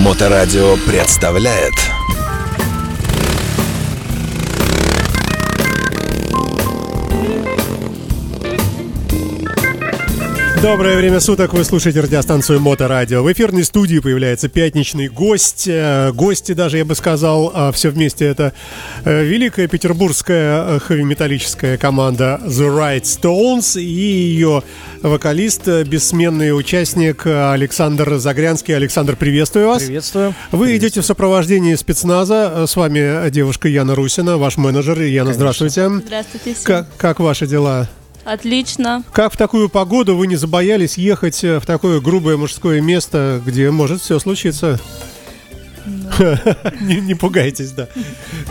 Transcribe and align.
Моторадио 0.00 0.78
представляет 0.86 1.74
Доброе 10.62 10.98
время 10.98 11.20
суток, 11.20 11.54
вы 11.54 11.64
слушаете 11.64 12.00
радиостанцию 12.00 12.60
Моторадио. 12.60 13.22
В 13.22 13.32
эфирной 13.32 13.64
студии 13.64 13.98
появляется 13.98 14.50
пятничный 14.50 15.08
гость. 15.08 15.64
Э, 15.66 16.12
гости 16.12 16.52
даже, 16.52 16.76
я 16.76 16.84
бы 16.84 16.94
сказал, 16.94 17.50
а 17.54 17.72
все 17.72 17.88
вместе 17.88 18.26
это 18.26 18.52
э, 19.06 19.24
великая 19.24 19.68
петербургская 19.68 20.76
э, 20.76 20.78
хэви-металлическая 20.80 21.78
команда 21.78 22.38
The 22.44 22.68
Right 22.68 23.04
Stones 23.04 23.80
и 23.80 23.84
ее 23.84 24.62
вокалист, 25.00 25.66
бессменный 25.66 26.54
участник 26.54 27.26
Александр 27.26 28.16
Загрянский. 28.16 28.76
Александр, 28.76 29.16
приветствую 29.16 29.66
вас. 29.66 29.82
Приветствую. 29.82 30.34
Вы 30.52 30.66
приветствую. 30.66 30.76
идете 30.76 31.00
в 31.00 31.06
сопровождении 31.06 31.74
спецназа. 31.74 32.66
С 32.66 32.76
вами 32.76 33.30
девушка 33.30 33.66
Яна 33.66 33.94
Русина, 33.94 34.36
ваш 34.36 34.58
менеджер. 34.58 35.00
Яна, 35.00 35.32
Конечно. 35.32 35.32
здравствуйте. 35.32 35.88
Здравствуйте 35.88 36.52
всем. 36.52 36.64
Как, 36.64 36.96
как 36.98 37.20
ваши 37.20 37.46
дела? 37.46 37.88
Отлично. 38.24 39.02
Как 39.12 39.32
в 39.32 39.36
такую 39.36 39.68
погоду 39.68 40.16
вы 40.16 40.26
не 40.26 40.36
забоялись 40.36 40.98
ехать 40.98 41.42
э, 41.42 41.58
в 41.58 41.66
такое 41.66 42.00
грубое 42.00 42.36
мужское 42.36 42.80
место, 42.80 43.40
где 43.44 43.70
может 43.70 44.02
все 44.02 44.18
случиться? 44.18 44.78
Не, 46.80 47.00
не 47.00 47.14
пугайтесь, 47.14 47.70
да. 47.72 47.88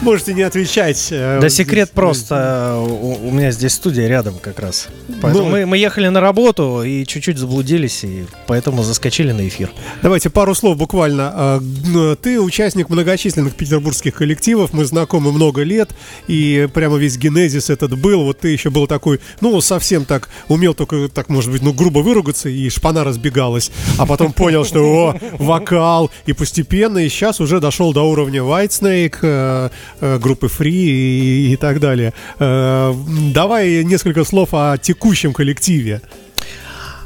Можете 0.01 0.33
не 0.33 0.41
отвечать. 0.43 1.07
э, 1.11 1.39
Да 1.41 1.49
секрет 1.49 1.91
просто. 1.91 2.75
У, 2.79 3.27
у 3.27 3.31
меня 3.31 3.51
здесь 3.51 3.73
студия 3.73 4.07
рядом 4.07 4.35
как 4.41 4.59
раз. 4.59 4.87
Поэтому 5.21 5.45
Ну, 5.45 5.51
мы, 5.51 5.65
мы 5.65 5.77
ехали 5.77 6.07
на 6.07 6.21
работу 6.21 6.83
и 6.83 7.05
чуть-чуть 7.05 7.37
заблудились, 7.37 8.03
и 8.03 8.25
поэтому 8.47 8.83
заскочили 8.83 9.31
на 9.31 9.47
эфир. 9.47 9.71
Давайте 10.01 10.29
пару 10.29 10.55
слов 10.55 10.77
буквально. 10.77 11.59
Г- 11.93 12.15
Ты 12.15 12.39
участник 12.39 12.89
многочисленных 12.89 13.55
петербургских 13.55 14.13
коллективов, 14.15 14.73
мы 14.73 14.85
знакомы 14.85 15.31
много 15.31 15.63
лет, 15.63 15.89
и 16.27 16.67
прямо 16.73 16.97
весь 16.97 17.17
генезис 17.17 17.69
этот 17.69 17.97
был. 17.99 18.23
Вот 18.23 18.39
ты 18.39 18.49
еще 18.49 18.69
был 18.69 18.87
такой, 18.87 19.19
ну, 19.41 19.59
совсем 19.61 20.05
так, 20.05 20.29
умел 20.47 20.73
только 20.73 21.07
так, 21.09 21.29
может 21.29 21.51
быть, 21.51 21.61
ну, 21.61 21.73
грубо 21.73 21.99
выругаться, 21.99 22.49
и 22.49 22.69
шпана 22.69 23.03
разбегалась. 23.03 23.71
А 23.97 24.05
потом 24.05 24.33
понял, 24.33 24.65
что, 24.65 24.79
о, 24.81 25.15
вокал, 25.37 26.09
и 26.25 26.33
постепенно, 26.33 26.99
и 26.99 27.09
сейчас 27.19 27.41
уже 27.41 27.59
дошел 27.59 27.91
до 27.91 28.03
уровня 28.03 28.39
Whitesnake, 28.39 29.17
э, 29.21 29.69
э, 29.99 30.17
группы 30.19 30.47
Free 30.47 30.69
и, 30.71 31.51
и 31.53 31.57
так 31.57 31.81
далее. 31.81 32.13
Э, 32.39 32.93
Давай 33.33 33.83
несколько 33.83 34.23
слов 34.23 34.49
о 34.53 34.77
текущем 34.77 35.33
коллективе. 35.33 36.01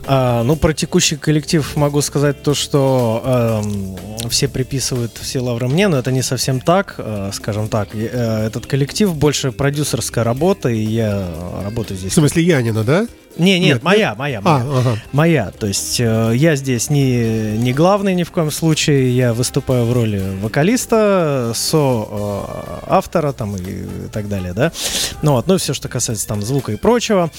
А, 0.06 0.44
ну, 0.44 0.56
про 0.56 0.73
текущий 0.73 1.16
коллектив 1.16 1.75
могу 1.78 2.02
сказать 2.02 2.44
то, 2.44 2.53
что 2.53 3.61
эм, 3.64 4.30
все 4.30 4.47
приписывают 4.50 5.17
все 5.17 5.39
лавры 5.39 5.67
мне, 5.69 5.88
но 5.88 5.97
это 5.97 6.11
не 6.11 6.22
совсем 6.22 6.59
так, 6.59 6.95
э, 6.97 7.31
скажем 7.34 7.69
так. 7.69 7.89
Э, 7.95 8.45
этот 8.45 8.66
коллектив 8.66 9.16
больше 9.16 9.52
продюсерская 9.52 10.23
работа, 10.25 10.69
и 10.69 10.80
я 10.80 11.28
работаю 11.64 11.97
В 11.97 12.02
здесь. 12.02 12.14
смысле, 12.14 12.44
Янина, 12.44 12.84
да? 12.84 13.08
Не, 13.37 13.59
нет, 13.59 13.75
Нет, 13.75 13.83
моя, 13.83 14.15
моя, 14.15 14.41
моя. 14.41 14.57
А, 14.57 14.79
ага. 14.79 14.97
моя. 15.11 15.51
То 15.51 15.67
есть 15.67 15.99
э, 15.99 16.33
я 16.35 16.55
здесь 16.55 16.89
не, 16.89 17.57
не 17.57 17.73
главный 17.73 18.13
ни 18.13 18.23
в 18.23 18.31
коем 18.31 18.51
случае, 18.51 19.15
я 19.15 19.33
выступаю 19.33 19.85
в 19.85 19.93
роли 19.93 20.21
вокалиста, 20.41 21.51
со 21.55 22.07
э, 22.09 22.41
автора 22.87 23.31
там 23.31 23.55
и 23.55 23.85
так 24.11 24.27
далее, 24.29 24.53
да. 24.53 24.71
Ну 25.21 25.33
вот, 25.33 25.47
ну 25.47 25.57
все, 25.57 25.73
что 25.73 25.87
касается 25.89 26.27
там 26.27 26.41
звука 26.41 26.71
и 26.71 26.75
прочего. 26.75 27.31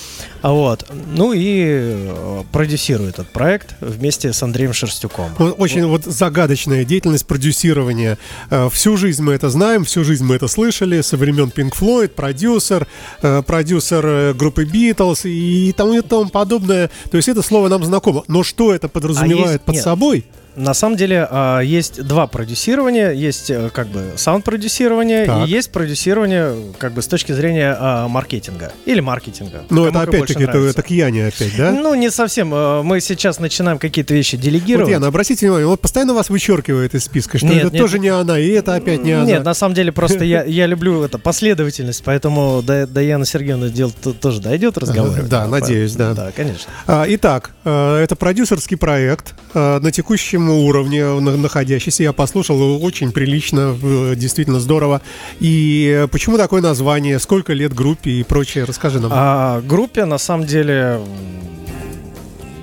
А 0.42 0.52
вот, 0.52 0.86
ну 1.12 1.32
и 1.32 1.64
э, 1.66 2.42
продюсирую 2.52 3.10
этот 3.10 3.28
проект 3.28 3.76
вместе 3.80 4.32
с 4.32 4.42
Андреем 4.42 4.72
Шерстюком. 4.72 5.30
Вот 5.38 5.54
Очень 5.58 5.86
вот 5.86 6.04
загадочная 6.04 6.84
деятельность 6.84 7.26
продюсирования. 7.26 8.18
Э, 8.50 8.68
Всю 8.72 8.96
жизнь 8.96 9.22
мы 9.22 9.34
это 9.34 9.50
знаем, 9.50 9.84
всю 9.84 10.02
жизнь 10.04 10.24
мы 10.24 10.34
это 10.34 10.48
слышали 10.48 11.00
со 11.02 11.16
времен 11.16 11.52
Pink 11.54 11.72
Floyd, 11.78 12.08
продюсер, 12.08 12.86
продюсер 13.20 14.34
группы 14.34 14.64
Beatles 14.64 15.28
и 15.28 15.72
тому 15.84 15.98
и 15.98 16.02
тому 16.02 16.30
подобное. 16.30 16.90
То 17.10 17.16
есть 17.16 17.28
это 17.28 17.42
слово 17.42 17.68
нам 17.68 17.84
знакомо. 17.84 18.24
Но 18.28 18.42
что 18.42 18.74
это 18.74 18.88
подразумевает 18.88 19.52
есть- 19.52 19.64
под 19.64 19.74
нет. 19.76 19.84
собой? 19.84 20.24
На 20.56 20.72
самом 20.72 20.96
деле 20.96 21.26
а, 21.30 21.60
есть 21.60 22.02
два 22.02 22.26
продюсирования. 22.26 23.10
Есть 23.10 23.50
э, 23.50 23.70
как 23.72 23.88
бы 23.88 24.12
саунд-продюсирование 24.16 25.26
Так. 25.26 25.48
и 25.48 25.50
есть 25.50 25.72
продюсирование 25.72 26.54
как 26.78 26.92
бы 26.92 27.02
с 27.02 27.08
точки 27.08 27.32
зрения 27.32 27.76
а, 27.78 28.06
маркетинга 28.06 28.72
или 28.84 29.00
маркетинга. 29.00 29.64
Ну, 29.70 29.86
это 29.86 30.02
опять-таки, 30.02 30.44
это, 30.44 30.58
это 30.58 30.82
к 30.82 30.90
Яне 30.90 31.26
опять, 31.26 31.56
да? 31.56 31.72
Ну, 31.72 31.94
не 31.94 32.10
совсем. 32.10 32.54
Э, 32.54 32.82
Мы 32.82 33.00
сейчас 33.00 33.40
начинаем 33.40 33.78
какие-то 33.78 34.14
вещи 34.14 34.36
вот, 34.36 34.44
делегировать. 34.44 34.90
Яна, 34.90 35.08
обратите 35.08 35.46
внимание, 35.46 35.66
он 35.66 35.76
постоянно 35.76 36.14
вас 36.14 36.30
вычеркивает 36.30 36.94
из 36.94 37.04
списка, 37.04 37.38
что 37.38 37.48
Нет, 37.48 37.64
это 37.64 37.72
нет. 37.72 37.82
тоже 37.82 37.98
не 37.98 38.08
она, 38.08 38.38
и 38.38 38.48
это 38.50 38.76
опять 38.76 39.02
не 39.02 39.12
она. 39.12 39.24
Нет, 39.24 39.44
на 39.44 39.54
самом 39.54 39.74
деле 39.74 39.90
просто 39.90 40.24
я, 40.24 40.44
я 40.46 40.66
люблю 40.66 41.02
это 41.02 41.18
последовательность, 41.18 42.02
поэтому 42.04 42.62
до, 42.62 42.86
до 42.86 43.00
Яны 43.00 43.26
Сергеевны 43.26 43.70
дело 43.70 43.92
тоже 43.92 44.40
дойдет 44.40 44.78
разговор. 44.78 45.20
Да, 45.22 45.48
надеюсь, 45.48 45.94
да. 45.94 46.14
Да, 46.14 46.30
конечно. 46.34 46.70
А, 46.86 47.06
Итак, 47.08 47.50
э, 47.64 47.96
это 47.96 48.14
продюсерский 48.14 48.76
проект 48.76 49.34
на 49.54 49.90
текущем 49.92 50.43
уровне 50.52 51.04
на- 51.20 51.36
находящийся. 51.36 52.02
Я 52.02 52.12
послушал, 52.12 52.82
очень 52.84 53.12
прилично, 53.12 53.76
действительно 54.16 54.60
здорово. 54.60 55.00
И 55.40 56.06
почему 56.10 56.36
такое 56.36 56.62
название, 56.62 57.18
сколько 57.18 57.52
лет 57.52 57.72
группе 57.74 58.10
и 58.10 58.22
прочее, 58.22 58.64
расскажи 58.64 59.00
нам. 59.00 59.10
А 59.14 59.60
группе 59.62 60.04
на 60.04 60.18
самом 60.18 60.46
деле 60.46 61.00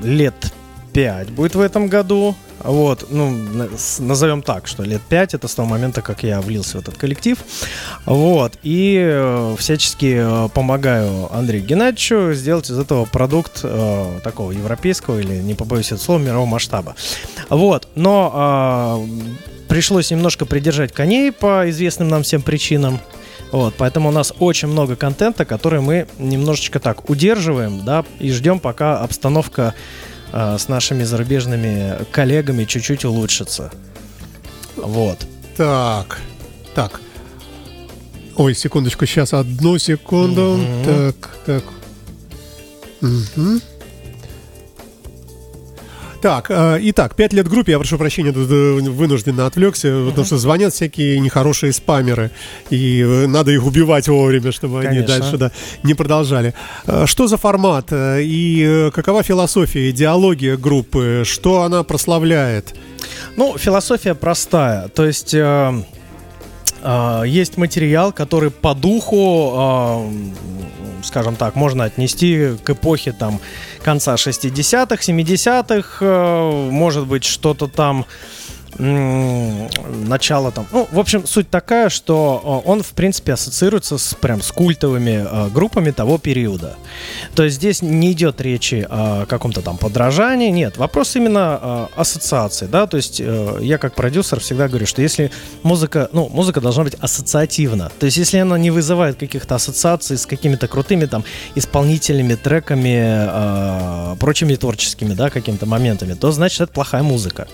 лет 0.03 0.53
5 0.93 1.29
будет 1.31 1.55
в 1.55 1.59
этом 1.61 1.87
году. 1.87 2.35
Вот, 2.63 3.07
ну, 3.09 3.31
назовем 3.99 4.41
так, 4.41 4.67
что 4.67 4.83
лет 4.83 5.01
5 5.01 5.33
это 5.33 5.47
с 5.47 5.55
того 5.55 5.67
момента, 5.67 6.01
как 6.01 6.23
я 6.23 6.41
влился 6.41 6.77
в 6.77 6.81
этот 6.81 6.97
коллектив. 6.97 7.37
Вот, 8.05 8.53
и 8.63 8.99
э, 9.01 9.55
всячески 9.57 10.19
э, 10.19 10.49
помогаю 10.53 11.33
Андрею 11.33 11.65
Геннадьевичу 11.65 12.33
сделать 12.33 12.69
из 12.69 12.77
этого 12.77 13.05
продукт 13.05 13.61
э, 13.63 14.19
такого 14.23 14.51
европейского 14.51 15.19
или, 15.19 15.35
не 15.35 15.53
побоюсь 15.53 15.87
этого 15.87 15.99
слова, 15.99 16.19
мирового 16.19 16.45
масштаба. 16.45 16.95
Вот, 17.49 17.87
но 17.95 18.31
а, 18.33 19.05
пришлось 19.67 20.11
немножко 20.11 20.45
придержать 20.45 20.91
коней 20.91 21.31
по 21.31 21.69
известным 21.69 22.09
нам 22.09 22.23
всем 22.23 22.41
причинам. 22.41 22.99
Вот, 23.51 23.73
поэтому 23.77 24.09
у 24.09 24.11
нас 24.11 24.33
очень 24.39 24.69
много 24.69 24.95
контента, 24.95 25.43
который 25.45 25.81
мы 25.81 26.07
немножечко 26.17 26.79
так 26.79 27.09
удерживаем, 27.09 27.83
да, 27.83 28.05
и 28.19 28.31
ждем, 28.31 28.59
пока 28.59 28.99
обстановка 28.99 29.73
э, 30.31 30.57
с 30.57 30.67
нашими 30.67 31.03
зарубежными 31.03 32.05
коллегами 32.11 32.65
чуть-чуть 32.65 33.05
улучшится. 33.05 33.71
Вот. 34.75 35.19
Так, 35.57 36.19
так. 36.73 37.01
Ой, 38.35 38.55
секундочку, 38.55 39.05
сейчас 39.05 39.33
одну 39.33 39.77
секунду. 39.77 40.57
Мгм. 40.57 40.85
Так, 40.85 41.37
так. 41.45 41.63
Мгм. 43.01 43.61
Так, 46.21 46.51
э, 46.51 46.77
итак, 46.81 47.15
пять 47.15 47.33
лет 47.33 47.47
группе, 47.47 47.71
я 47.71 47.79
прошу 47.79 47.97
прощения, 47.97 48.31
тут, 48.31 48.49
э, 48.51 48.73
вынужденно 48.91 49.47
отвлекся, 49.47 50.05
потому 50.07 50.25
что 50.25 50.37
звонят 50.37 50.73
всякие 50.73 51.19
нехорошие 51.19 51.73
спамеры, 51.73 52.29
и 52.69 53.01
э, 53.01 53.27
надо 53.27 53.51
их 53.51 53.65
убивать 53.65 54.07
вовремя, 54.07 54.51
чтобы 54.51 54.81
они 54.81 54.99
Конечно. 54.99 55.07
дальше 55.07 55.37
да, 55.37 55.51
не 55.83 55.95
продолжали. 55.95 56.53
Э, 56.85 57.05
Что 57.07 57.27
за 57.27 57.37
формат 57.37 57.87
и 57.91 58.89
какова 58.93 59.23
философия, 59.23 59.89
идеология 59.89 60.57
группы, 60.57 61.23
что 61.25 61.63
она 61.63 61.83
прославляет? 61.83 62.75
Ну, 63.35 63.57
философия 63.57 64.13
простая. 64.13 64.87
То 64.89 65.05
есть 65.05 65.33
э, 65.33 65.83
э, 66.83 67.23
есть 67.25 67.57
материал, 67.57 68.11
который 68.11 68.51
по 68.51 68.73
духу, 68.73 69.53
э, 69.55 70.11
скажем 71.03 71.35
так, 71.35 71.55
можно 71.55 71.83
отнести 71.85 72.57
к 72.63 72.69
эпохе 72.69 73.11
там 73.11 73.39
конца 73.83 74.15
60-х, 74.15 74.95
70-х, 74.95 75.97
э, 76.01 76.69
может 76.71 77.07
быть, 77.07 77.23
что-то 77.23 77.67
там 77.67 78.05
начало 78.79 80.51
там. 80.51 80.65
Ну, 80.71 80.87
в 80.91 80.99
общем, 80.99 81.25
суть 81.27 81.49
такая, 81.49 81.89
что 81.89 82.61
э, 82.65 82.69
он, 82.69 82.83
в 82.83 82.91
принципе, 82.93 83.33
ассоциируется 83.33 83.97
с 83.97 84.13
прям 84.13 84.41
с 84.41 84.51
культовыми 84.51 85.25
э, 85.29 85.49
группами 85.49 85.91
того 85.91 86.17
периода. 86.17 86.75
То 87.35 87.43
есть 87.43 87.57
здесь 87.57 87.81
не 87.81 88.11
идет 88.11 88.41
речи 88.41 88.85
о 88.89 89.25
каком-то 89.25 89.61
там 89.61 89.77
подражании, 89.77 90.49
нет. 90.49 90.77
Вопрос 90.77 91.15
именно 91.15 91.59
э, 91.61 91.87
ассоциации, 91.95 92.67
да. 92.67 92.87
То 92.87 92.97
есть 92.97 93.21
э, 93.21 93.57
я 93.61 93.77
как 93.77 93.95
продюсер 93.95 94.39
всегда 94.39 94.67
говорю, 94.67 94.85
что 94.85 95.01
если 95.01 95.31
музыка, 95.63 96.09
ну, 96.13 96.29
музыка 96.29 96.61
должна 96.61 96.83
быть 96.83 96.95
ассоциативна. 96.95 97.91
То 97.99 98.05
есть 98.05 98.17
если 98.17 98.37
она 98.37 98.57
не 98.57 98.71
вызывает 98.71 99.17
каких-то 99.17 99.55
ассоциаций 99.55 100.17
с 100.17 100.25
какими-то 100.25 100.67
крутыми 100.67 101.05
там 101.05 101.23
исполнителями, 101.55 102.35
треками, 102.35 104.13
э, 104.13 104.15
прочими 104.19 104.55
творческими, 104.55 105.13
да, 105.13 105.29
какими-то 105.29 105.65
моментами, 105.65 106.13
то 106.13 106.31
значит 106.31 106.61
это 106.61 106.73
плохая 106.73 107.03
музыка. 107.03 107.47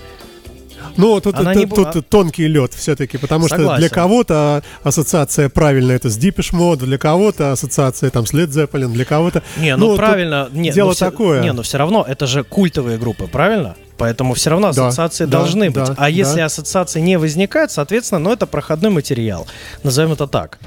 Ну, 0.96 1.20
тут, 1.20 1.36
Она 1.36 1.52
тут- 1.54 1.62
не 1.62 1.66
тут 1.92 2.08
тонкий 2.08 2.48
лед 2.48 2.74
все-таки, 2.74 3.18
потому 3.18 3.46
что 3.46 3.56
Согласен. 3.56 3.80
для 3.80 3.88
кого-то 3.88 4.62
ассоциация 4.82 5.48
правильная 5.48 5.96
это 5.96 6.10
с 6.10 6.18
Deepish 6.18 6.52
Mode, 6.52 6.84
для 6.84 6.98
кого-то 6.98 7.52
ассоциация 7.52 8.10
там 8.10 8.26
с 8.26 8.32
Led 8.32 8.48
Zeppelin, 8.48 8.92
для 8.92 9.04
кого-то... 9.04 9.42
Не, 9.56 9.76
ну, 9.76 9.88
тут 9.88 9.98
правильно. 9.98 10.48
Не, 10.52 10.70
дело 10.70 10.88
ну, 10.88 10.94
всё- 10.94 11.04
такое. 11.10 11.42
Не, 11.42 11.52
но 11.52 11.62
все 11.62 11.78
равно 11.78 12.04
это 12.08 12.26
же 12.26 12.42
культовые 12.44 12.98
группы, 12.98 13.26
правильно? 13.26 13.76
Поэтому 13.96 14.34
все 14.34 14.50
равно 14.50 14.72
Да, 14.72 14.86
ассоциации 14.88 15.24
да, 15.24 15.38
должны 15.38 15.70
быть. 15.70 15.84
да, 15.84 15.94
а 15.96 16.08
если 16.10 16.38
да. 16.38 16.44
ассоциации 16.46 17.00
не 17.00 17.18
возникает, 17.18 17.70
соответственно, 17.72 18.20
ну 18.20 18.32
это 18.32 18.46
проходной 18.46 18.90
материал. 18.90 19.46
Назовем 19.82 20.12
это 20.12 20.26
так. 20.26 20.58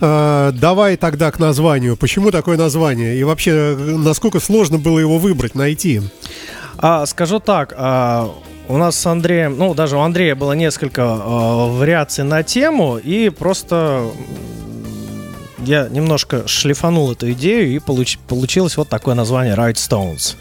Э, 0.00 0.50
давай 0.52 0.96
тогда 0.96 1.30
к 1.30 1.38
названию. 1.38 1.96
Почему 1.96 2.30
такое 2.30 2.56
название? 2.58 3.16
И 3.16 3.22
вообще, 3.24 3.50
э, 3.52 3.76
насколько 3.96 4.40
сложно 4.40 4.78
было 4.78 4.98
его 4.98 5.18
выбрать, 5.18 5.54
найти? 5.54 6.02
А, 6.82 7.06
скажу 7.06 7.38
так, 7.38 7.72
а, 7.76 8.28
у 8.68 8.76
нас 8.76 8.96
с 8.96 9.06
Андреем, 9.06 9.56
ну 9.56 9.72
даже 9.72 9.96
у 9.96 10.00
Андрея 10.00 10.34
было 10.34 10.52
несколько 10.52 11.04
а, 11.04 11.68
вариаций 11.68 12.24
на 12.24 12.42
тему, 12.42 12.98
и 12.98 13.28
просто 13.30 14.10
я 15.58 15.88
немножко 15.88 16.48
шлифанул 16.48 17.12
эту 17.12 17.30
идею, 17.32 17.72
и 17.72 17.78
получ- 17.78 18.18
получилось 18.26 18.76
вот 18.76 18.88
такое 18.88 19.14
название 19.14 19.54
Right 19.54 19.74
Stones. 19.74 20.34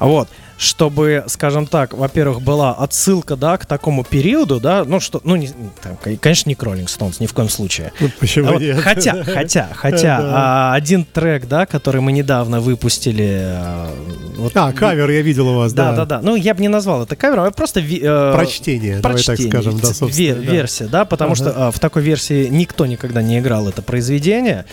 Вот. 0.00 0.28
Чтобы, 0.62 1.24
скажем 1.26 1.66
так, 1.66 1.94
во-первых, 1.94 2.42
была 2.42 2.74
отсылка, 2.74 3.34
да, 3.34 3.56
к 3.56 3.64
такому 3.64 4.04
периоду, 4.04 4.60
да, 4.60 4.84
ну 4.84 5.00
что, 5.00 5.22
ну, 5.24 5.34
не, 5.36 5.48
там, 5.82 5.96
конечно, 6.20 6.50
не 6.50 6.54
к 6.54 6.62
Rolling 6.62 6.84
Stones, 6.84 7.16
ни 7.18 7.24
в 7.26 7.32
коем 7.32 7.48
случае. 7.48 7.92
Ну, 7.98 8.10
Почему 8.20 8.48
А 8.50 8.52
вот 8.52 8.60
нет? 8.60 8.78
Хотя, 8.78 9.24
хотя, 9.24 9.68
хотя, 9.74 10.20
Да. 10.20 10.32
а, 10.70 10.74
один 10.74 11.06
трек, 11.06 11.48
да, 11.48 11.64
который 11.64 12.02
мы 12.02 12.12
недавно 12.12 12.60
выпустили. 12.60 13.40
а, 13.42 13.88
вот 14.36 14.52
А, 14.54 14.70
кавер 14.74 15.08
я 15.08 15.22
видел 15.22 15.48
у 15.48 15.56
вас, 15.56 15.72
да, 15.72 15.92
да. 15.92 15.96
да, 15.96 16.04
да. 16.04 16.20
Ну, 16.22 16.36
я 16.36 16.52
бы 16.52 16.60
не 16.60 16.68
назвал 16.68 17.04
это 17.04 17.16
кавером, 17.16 17.44
а 17.46 17.50
просто 17.52 17.80
ви- 17.80 18.00
э, 18.02 18.32
Прочтение, 18.34 18.98
давай 19.00 19.16
так 19.16 19.24
прочтение, 19.36 19.50
скажем, 19.52 19.80
да, 19.80 19.94
собственно. 19.94 20.08
ве- 20.10 20.34
да. 20.44 20.52
версия, 20.52 20.84
да, 20.88 21.06
потому 21.06 21.32
Ага. 21.32 21.36
что 21.42 21.68
а, 21.68 21.70
в 21.70 21.78
такой 21.78 22.02
версии 22.02 22.48
никто 22.50 22.84
никогда 22.84 23.22
не 23.22 23.38
играл 23.38 23.66
это 23.66 23.80
произведение. 23.80 24.66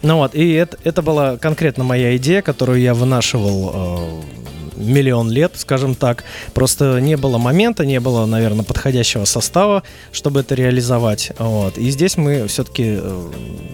Ну 0.00 0.16
вот, 0.16 0.34
и 0.34 0.52
это, 0.54 0.78
это 0.84 1.02
была 1.02 1.36
конкретно 1.36 1.84
моя 1.84 2.16
идея, 2.16 2.40
которую 2.40 2.80
я 2.80 2.94
вынашивал 2.94 3.72
э, 3.74 4.63
миллион 4.76 5.30
лет, 5.30 5.52
скажем 5.56 5.94
так. 5.94 6.24
Просто 6.52 6.98
не 7.00 7.16
было 7.16 7.38
момента, 7.38 7.84
не 7.84 8.00
было, 8.00 8.26
наверное, 8.26 8.64
подходящего 8.64 9.24
состава, 9.24 9.82
чтобы 10.12 10.40
это 10.40 10.54
реализовать. 10.54 11.32
Вот. 11.38 11.78
И 11.78 11.90
здесь 11.90 12.16
мы 12.16 12.46
все-таки 12.46 13.00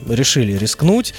решили 0.09 0.57
рискнуть 0.57 1.15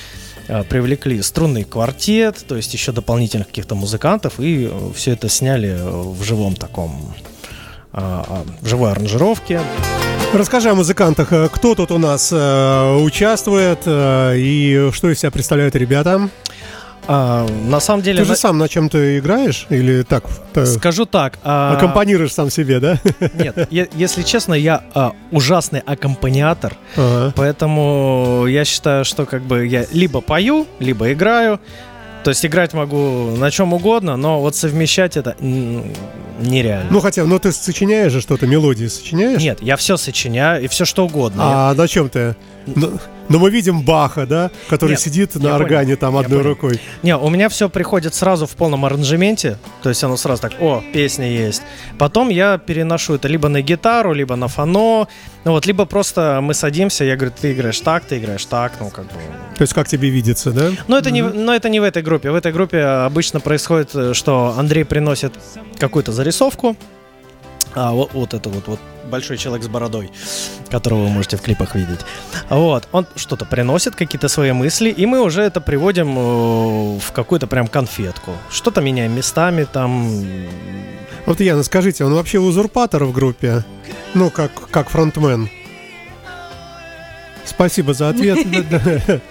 э, 0.47 0.63
привлекли 0.63 1.21
струнный 1.21 1.63
квартет, 1.63 2.43
то 2.47 2.55
есть 2.55 2.73
еще 2.73 2.91
дополнительных 2.91 3.47
каких-то 3.47 3.75
музыкантов, 3.75 4.39
и 4.39 4.71
все 4.95 5.11
это 5.11 5.29
сняли 5.29 5.69
э, 5.69 5.89
в 5.89 6.23
живом 6.23 6.55
таком, 6.55 7.13
а, 7.93 8.25
а, 8.27 8.45
в 8.61 8.67
живой 8.67 8.91
аранжировке. 8.91 9.61
Расскажи 10.33 10.69
о 10.69 10.75
музыкантах. 10.75 11.33
Э, 11.33 11.49
Кто 11.51 11.75
тут 11.75 11.91
у 11.91 11.97
нас 11.97 12.29
э, 12.31 12.95
участвует 13.03 13.79
э, 13.85 14.35
и 14.37 14.89
что 14.93 15.09
из 15.09 15.19
себя 15.19 15.29
представляют 15.29 15.75
ребята? 15.75 16.29
А, 17.13 17.45
на 17.67 17.79
самом 17.81 18.03
деле, 18.03 18.19
Ты 18.19 18.25
же 18.25 18.31
на- 18.31 18.37
сам 18.37 18.57
на 18.57 18.69
чем-то 18.69 19.19
играешь 19.19 19.65
или 19.69 20.03
так 20.03 20.23
скажу 20.65 21.05
так. 21.05 21.39
а, 21.43 21.75
аккомпанируешь 21.75 22.33
сам 22.33 22.49
себе, 22.49 22.79
да? 22.79 22.99
Нет, 23.33 23.67
если 23.93 24.21
честно, 24.21 24.53
я 24.53 24.83
а, 24.93 25.11
ужасный 25.31 25.79
аккомпаниатор, 25.81 26.73
Ага. 26.95 27.33
поэтому 27.35 28.45
я 28.47 28.63
считаю, 28.65 29.03
что 29.03 29.25
как 29.25 29.41
бы 29.41 29.65
я 29.67 29.85
либо 29.91 30.21
пою, 30.21 30.67
либо 30.79 31.11
играю. 31.11 31.59
То 32.23 32.29
есть 32.29 32.45
играть 32.45 32.73
могу 32.73 33.35
на 33.35 33.49
чем 33.49 33.73
угодно, 33.73 34.15
но 34.15 34.39
вот 34.41 34.55
совмещать 34.55 35.17
это 35.17 35.35
нереально. 36.39 36.87
Ну 36.91 36.99
хотя, 36.99 37.25
ну 37.25 37.39
ты 37.39 37.51
сочиняешь 37.51 38.11
же 38.11 38.21
что-то, 38.21 38.45
мелодии 38.47 38.85
сочиняешь? 38.87 39.41
Нет, 39.41 39.57
я 39.61 39.75
все 39.75 39.97
сочиняю 39.97 40.63
и 40.63 40.67
все 40.67 40.85
что 40.85 41.05
угодно. 41.05 41.41
А 41.69 41.73
на 41.73 41.87
чем 41.87 42.09
ты? 42.09 42.35
Ну, 43.31 43.39
мы 43.39 43.49
видим 43.49 43.81
Баха, 43.81 44.25
да, 44.25 44.51
который 44.69 44.91
Нет, 44.91 44.99
сидит 44.99 45.35
на 45.35 45.55
органе 45.55 45.95
понял, 45.95 45.97
там 45.97 46.17
одной 46.17 46.39
понял. 46.39 46.49
рукой. 46.49 46.81
Не, 47.01 47.15
у 47.17 47.29
меня 47.29 47.47
все 47.47 47.69
приходит 47.69 48.13
сразу 48.13 48.45
в 48.45 48.51
полном 48.51 48.83
аранжементе. 48.85 49.57
То 49.83 49.89
есть 49.89 50.03
оно 50.03 50.17
сразу 50.17 50.41
так, 50.41 50.53
о, 50.59 50.83
песня 50.93 51.31
есть. 51.31 51.61
Потом 51.97 52.29
я 52.29 52.57
переношу 52.57 53.15
это 53.15 53.27
либо 53.29 53.47
на 53.47 53.61
гитару, 53.61 54.13
либо 54.13 54.35
на 54.35 54.47
фано. 54.47 55.07
Ну 55.45 55.51
вот, 55.51 55.65
либо 55.65 55.85
просто 55.85 56.39
мы 56.41 56.53
садимся, 56.53 57.03
я 57.05 57.15
говорю, 57.15 57.33
ты 57.39 57.53
играешь 57.53 57.79
так, 57.79 58.03
ты 58.03 58.17
играешь 58.17 58.45
так, 58.45 58.73
ну 58.79 58.89
как 58.89 59.05
бы. 59.05 59.13
То 59.57 59.61
есть 59.63 59.73
как 59.73 59.87
тебе 59.87 60.09
видится, 60.09 60.51
да? 60.51 60.71
Но 60.87 60.97
это, 60.97 61.09
не, 61.11 61.21
в- 61.21 61.33
но 61.33 61.53
это 61.53 61.69
не 61.69 61.79
в 61.79 61.83
этой 61.83 62.03
группе. 62.03 62.31
В 62.31 62.35
этой 62.35 62.51
группе 62.51 62.83
обычно 62.83 63.39
происходит, 63.39 63.91
э, 63.95 64.13
что 64.13 64.55
Андрей 64.57 64.83
приносит 64.83 65.33
какую-то 65.79 66.11
зарисовку. 66.11 66.75
А 67.73 67.91
вот, 67.91 68.13
вот 68.13 68.33
это 68.33 68.49
вот, 68.49 68.67
вот 68.67 68.79
большой 69.09 69.37
человек 69.37 69.63
с 69.63 69.67
бородой, 69.67 70.11
которого 70.69 71.03
вы 71.03 71.09
можете 71.09 71.37
в 71.37 71.41
клипах 71.41 71.75
видеть. 71.75 71.99
Вот, 72.49 72.87
он 72.91 73.07
что-то 73.15 73.45
приносит, 73.45 73.95
какие-то 73.95 74.27
свои 74.27 74.51
мысли, 74.51 74.89
и 74.89 75.05
мы 75.05 75.21
уже 75.21 75.41
это 75.41 75.61
приводим 75.61 76.17
э, 76.17 76.99
в 76.99 77.11
какую-то 77.13 77.47
прям 77.47 77.67
конфетку. 77.67 78.31
Что-то 78.49 78.81
меняем 78.81 79.15
местами, 79.15 79.65
там... 79.71 80.09
Вот, 81.25 81.39
Яна, 81.39 81.63
скажите, 81.63 82.03
он 82.03 82.13
вообще 82.13 82.39
узурпатор 82.39 83.05
в 83.05 83.13
группе? 83.13 83.63
Ну, 84.13 84.29
как, 84.29 84.51
как 84.69 84.89
фронтмен. 84.89 85.49
Спасибо 87.45 87.93
за 87.93 88.09
ответ. 88.09 88.39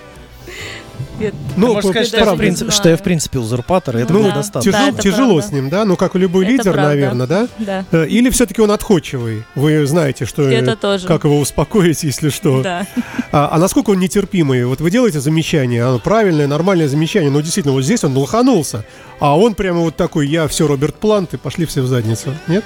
Нет. 1.20 1.34
Ну, 1.56 1.74
можно 1.74 1.90
сказать, 1.90 2.08
что 2.08 2.16
я, 2.16 2.34
в 2.34 2.36
принципе, 2.38 2.70
что 2.70 2.88
я 2.88 2.96
в 2.96 3.02
принципе 3.02 3.38
узурпатор, 3.38 3.96
и 3.98 4.00
этого 4.02 4.18
Ну, 4.18 4.28
недостаточно. 4.28 4.72
Да, 4.72 4.78
тяжело, 4.78 4.92
это 4.94 5.02
тяжело 5.02 5.34
правда. 5.34 5.48
с 5.48 5.52
ним, 5.52 5.68
да? 5.68 5.84
Ну, 5.84 5.96
как 5.96 6.16
и 6.16 6.18
любой 6.18 6.44
Это 6.44 6.52
лидер, 6.52 6.72
правда. 6.72 6.82
наверное, 6.88 7.26
да? 7.26 7.48
Да, 7.58 7.84
Э, 7.92 8.06
Или 8.06 8.30
все-таки 8.30 8.60
он 8.62 8.70
отходчивый? 8.70 9.44
Вы 9.54 9.86
знаете, 9.86 10.24
что... 10.24 10.42
э, 10.42 10.54
это 10.54 10.76
тоже. 10.76 11.06
Как 11.06 11.24
его 11.24 11.38
успокоить, 11.38 12.02
если 12.02 12.30
что? 12.30 12.62
Да. 12.62 12.86
А, 13.32 13.50
а 13.52 13.58
насколько 13.58 13.90
он 13.90 13.98
нетерпимый? 14.00 14.64
Вот 14.64 14.80
вы 14.80 14.90
делаете 14.90 15.20
замечание, 15.20 15.84
оно 15.84 15.98
правильное, 15.98 16.46
нормальное 16.46 16.88
замечание, 16.88 17.30
но 17.30 17.40
действительно, 17.40 17.74
вот 17.74 17.84
здесь 17.84 18.02
он 18.02 18.16
лоханулся, 18.16 18.84
а 19.18 19.38
он 19.38 19.54
прямо 19.54 19.80
вот 19.80 19.96
такой, 19.96 20.26
я 20.26 20.48
все, 20.48 20.66
Роберт 20.66 20.94
Плант, 20.96 21.34
и 21.34 21.36
пошли 21.36 21.66
все 21.66 21.82
в 21.82 21.86
задницу. 21.86 22.34
Нет? 22.48 22.64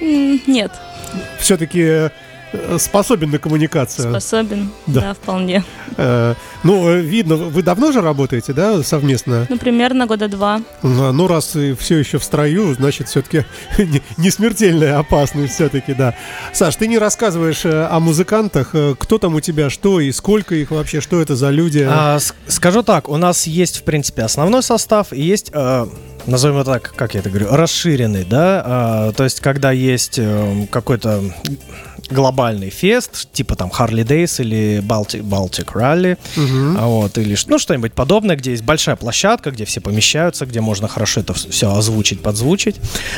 Нет, 0.00 0.72
Все-таки 1.38 2.10
способен 2.78 3.30
на 3.30 3.38
коммуникацию. 3.38 4.10
способен. 4.10 4.70
Да. 4.86 5.00
Да, 5.00 5.14
вполне. 5.14 5.64
Э, 5.96 6.34
ну, 6.62 6.88
э, 6.88 7.00
видно, 7.00 7.36
вы 7.36 7.62
давно 7.62 7.92
же 7.92 8.00
работаете, 8.00 8.52
да, 8.52 8.82
совместно? 8.82 9.46
Ну, 9.48 9.58
примерно 9.58 10.06
года 10.06 10.28
два. 10.28 10.60
Ну, 10.82 11.12
ну, 11.12 11.26
раз 11.26 11.56
все 11.78 11.98
еще 11.98 12.18
в 12.18 12.24
строю, 12.24 12.74
значит, 12.74 13.08
все-таки 13.08 13.44
не, 13.78 14.02
не 14.16 14.30
смертельная 14.30 14.98
опасность 14.98 15.54
все-таки, 15.54 15.94
да. 15.94 16.14
Саш, 16.52 16.76
ты 16.76 16.86
не 16.86 16.98
рассказываешь 16.98 17.64
э, 17.64 17.86
о 17.86 18.00
музыкантах, 18.00 18.70
э, 18.74 18.94
кто 18.98 19.18
там 19.18 19.34
у 19.34 19.40
тебя, 19.40 19.70
что 19.70 20.00
и 20.00 20.12
сколько 20.12 20.54
их 20.54 20.70
вообще, 20.70 21.00
что 21.00 21.20
это 21.20 21.36
за 21.36 21.50
люди? 21.50 21.86
А, 21.88 22.18
скажу 22.48 22.82
так, 22.82 23.08
у 23.08 23.16
нас 23.16 23.46
есть, 23.46 23.78
в 23.78 23.82
принципе, 23.84 24.22
основной 24.22 24.62
состав 24.62 25.12
и 25.12 25.22
есть, 25.22 25.50
э, 25.52 25.86
назовем 26.26 26.58
это 26.58 26.72
так, 26.72 26.94
как 26.96 27.14
я 27.14 27.20
это 27.20 27.30
говорю, 27.30 27.48
расширенный, 27.50 28.24
да, 28.24 28.62
а, 28.64 29.12
то 29.12 29.24
есть 29.24 29.40
когда 29.40 29.72
есть 29.72 30.18
э, 30.18 30.66
какой-то 30.70 31.22
глобальный 32.10 32.70
фест, 32.70 33.32
типа 33.32 33.54
там 33.56 33.70
Harley 33.70 34.04
Days 34.04 34.40
или 34.40 34.82
Baltic, 34.82 35.22
Baltic 35.22 35.72
Rally, 35.72 36.18
а 36.78 36.86
вот, 36.86 37.18
или 37.18 37.36
ну, 37.46 37.58
что-нибудь 37.58 37.92
подобное, 37.92 38.36
где 38.36 38.52
есть 38.52 38.62
большая 38.64 38.96
площадка, 38.96 39.50
где 39.50 39.64
все 39.64 39.80
помещаются, 39.80 40.46
где 40.46 40.60
можно 40.60 40.88
хорошо 40.88 41.20
это 41.20 41.34
все 41.34 41.74
озвучить, 41.74 42.22
подзвучить. 42.22 42.76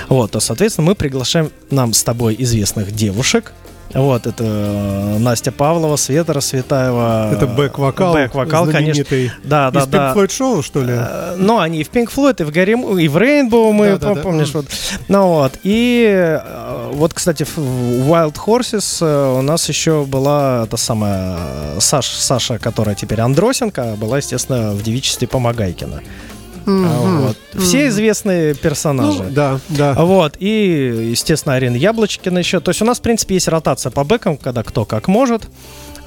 Вот, 0.08 0.32
то, 0.32 0.40
соответственно, 0.40 0.88
мы 0.88 0.94
приглашаем 0.94 1.50
нам 1.70 1.92
с 1.92 2.02
тобой 2.02 2.36
известных 2.38 2.92
девушек. 2.92 3.52
Вот, 3.94 4.26
это 4.26 4.44
э, 4.44 5.18
Настя 5.18 5.50
Павлова, 5.50 5.96
Света 5.96 6.32
Расцветаева. 6.34 7.30
Это 7.32 7.46
бэк-вокал, 7.46 8.14
Бэк-вокал, 8.14 8.70
конечно. 8.70 9.04
Да, 9.44 9.70
да, 9.70 9.80
Из 9.80 9.86
да. 9.86 10.12
Pink 10.12 10.16
Floyd 10.16 10.28
Show, 10.28 10.62
что 10.62 10.82
ли? 10.82 10.94
Э, 10.94 11.34
Ну, 11.36 11.58
они 11.58 11.80
и 11.80 11.84
в 11.84 11.90
Pink 11.90 12.10
Floyd, 12.14 12.40
и 12.40 12.44
в 12.44 12.50
Гарри, 12.50 12.72
и 13.02 13.08
в 13.08 13.16
Rainbow, 13.16 13.72
мы, 13.72 13.98
помнишь, 14.22 14.52
вот. 14.54 14.66
Ну 15.08 15.28
вот, 15.28 15.58
и 15.62 16.06
э, 16.06 16.90
вот, 16.92 17.14
кстати, 17.14 17.44
в 17.44 18.10
Wild 18.10 18.36
Horses 18.46 19.38
у 19.38 19.42
нас 19.42 19.68
еще 19.68 20.04
была 20.04 20.66
та 20.66 20.76
самая 20.76 21.38
э, 21.76 21.80
Саш, 21.80 22.06
Саша, 22.06 22.58
которая 22.58 22.94
теперь 22.94 23.20
Андросенко, 23.20 23.96
была, 23.96 24.18
естественно, 24.18 24.72
в 24.72 24.82
девичестве 24.82 25.26
Помогайкина. 25.28 26.02
Мгм. 26.66 27.20
вот. 27.22 27.36
Все 27.62 27.88
известные 27.88 28.52
Ну, 28.52 28.58
персонажи. 28.58 29.24
да, 29.30 29.60
да. 29.68 29.94
А 29.96 30.04
Вот, 30.04 30.36
и, 30.38 31.08
естественно, 31.10 31.54
Арина 31.54 31.76
Яблочкина 31.76 32.38
еще. 32.38 32.60
То 32.60 32.70
есть 32.70 32.82
у 32.82 32.84
нас, 32.84 32.98
в 32.98 33.02
принципе, 33.02 33.34
есть 33.34 33.48
ротация 33.48 33.90
по 33.90 34.04
бэкам, 34.04 34.36
когда 34.36 34.62
кто 34.62 34.84
как 34.84 35.08
может. 35.08 35.48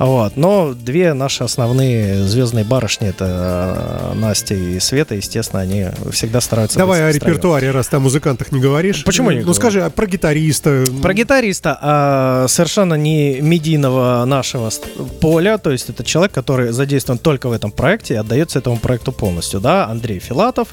Вот, 0.05 0.35
но 0.35 0.73
две 0.73 1.13
наши 1.13 1.43
основные 1.43 2.23
звездные 2.23 2.65
барышни, 2.65 3.07
это 3.09 4.11
э, 4.11 4.15
Настя 4.15 4.55
и 4.55 4.79
Света, 4.79 5.13
естественно, 5.15 5.61
они 5.61 5.87
всегда 6.11 6.41
стараются 6.41 6.79
Давай 6.79 7.07
о 7.07 7.11
репертуаре, 7.11 7.69
раз 7.71 7.87
ты 7.87 7.97
о 7.97 7.99
музыкантах 7.99 8.51
не 8.51 8.59
говоришь. 8.59 9.03
Почему 9.03 9.29
не 9.29 9.37
Ну, 9.37 9.41
говорю? 9.43 9.59
скажи, 9.59 9.83
а 9.83 9.89
про 9.91 10.07
гитариста. 10.07 10.85
Про 11.01 11.13
гитариста 11.13 11.77
а, 11.81 12.45
совершенно 12.47 12.95
не 12.95 13.41
медийного 13.41 14.25
нашего 14.25 14.71
поля, 15.19 15.57
то 15.59 15.69
есть 15.71 15.89
это 15.89 16.03
человек, 16.03 16.31
который 16.33 16.71
задействован 16.71 17.19
только 17.19 17.47
в 17.49 17.51
этом 17.51 17.71
проекте 17.71 18.15
и 18.15 18.17
отдается 18.17 18.57
этому 18.59 18.77
проекту 18.77 19.11
полностью, 19.11 19.59
да, 19.59 19.85
Андрей 19.87 20.17
Филатов, 20.19 20.69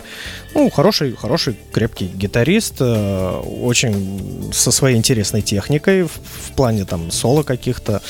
ну, 0.55 0.71
хороший, 0.71 1.15
хороший, 1.15 1.57
крепкий 1.73 2.07
гитарист, 2.07 2.77
э, 2.81 3.41
очень 3.61 4.51
со 4.55 4.71
своей 4.71 4.97
интересной 4.97 5.43
техникой 5.43 6.05
в, 6.05 6.13
в 6.13 6.53
плане 6.57 6.85
там 6.87 7.11
соло 7.11 7.43
каких-то, 7.43 8.01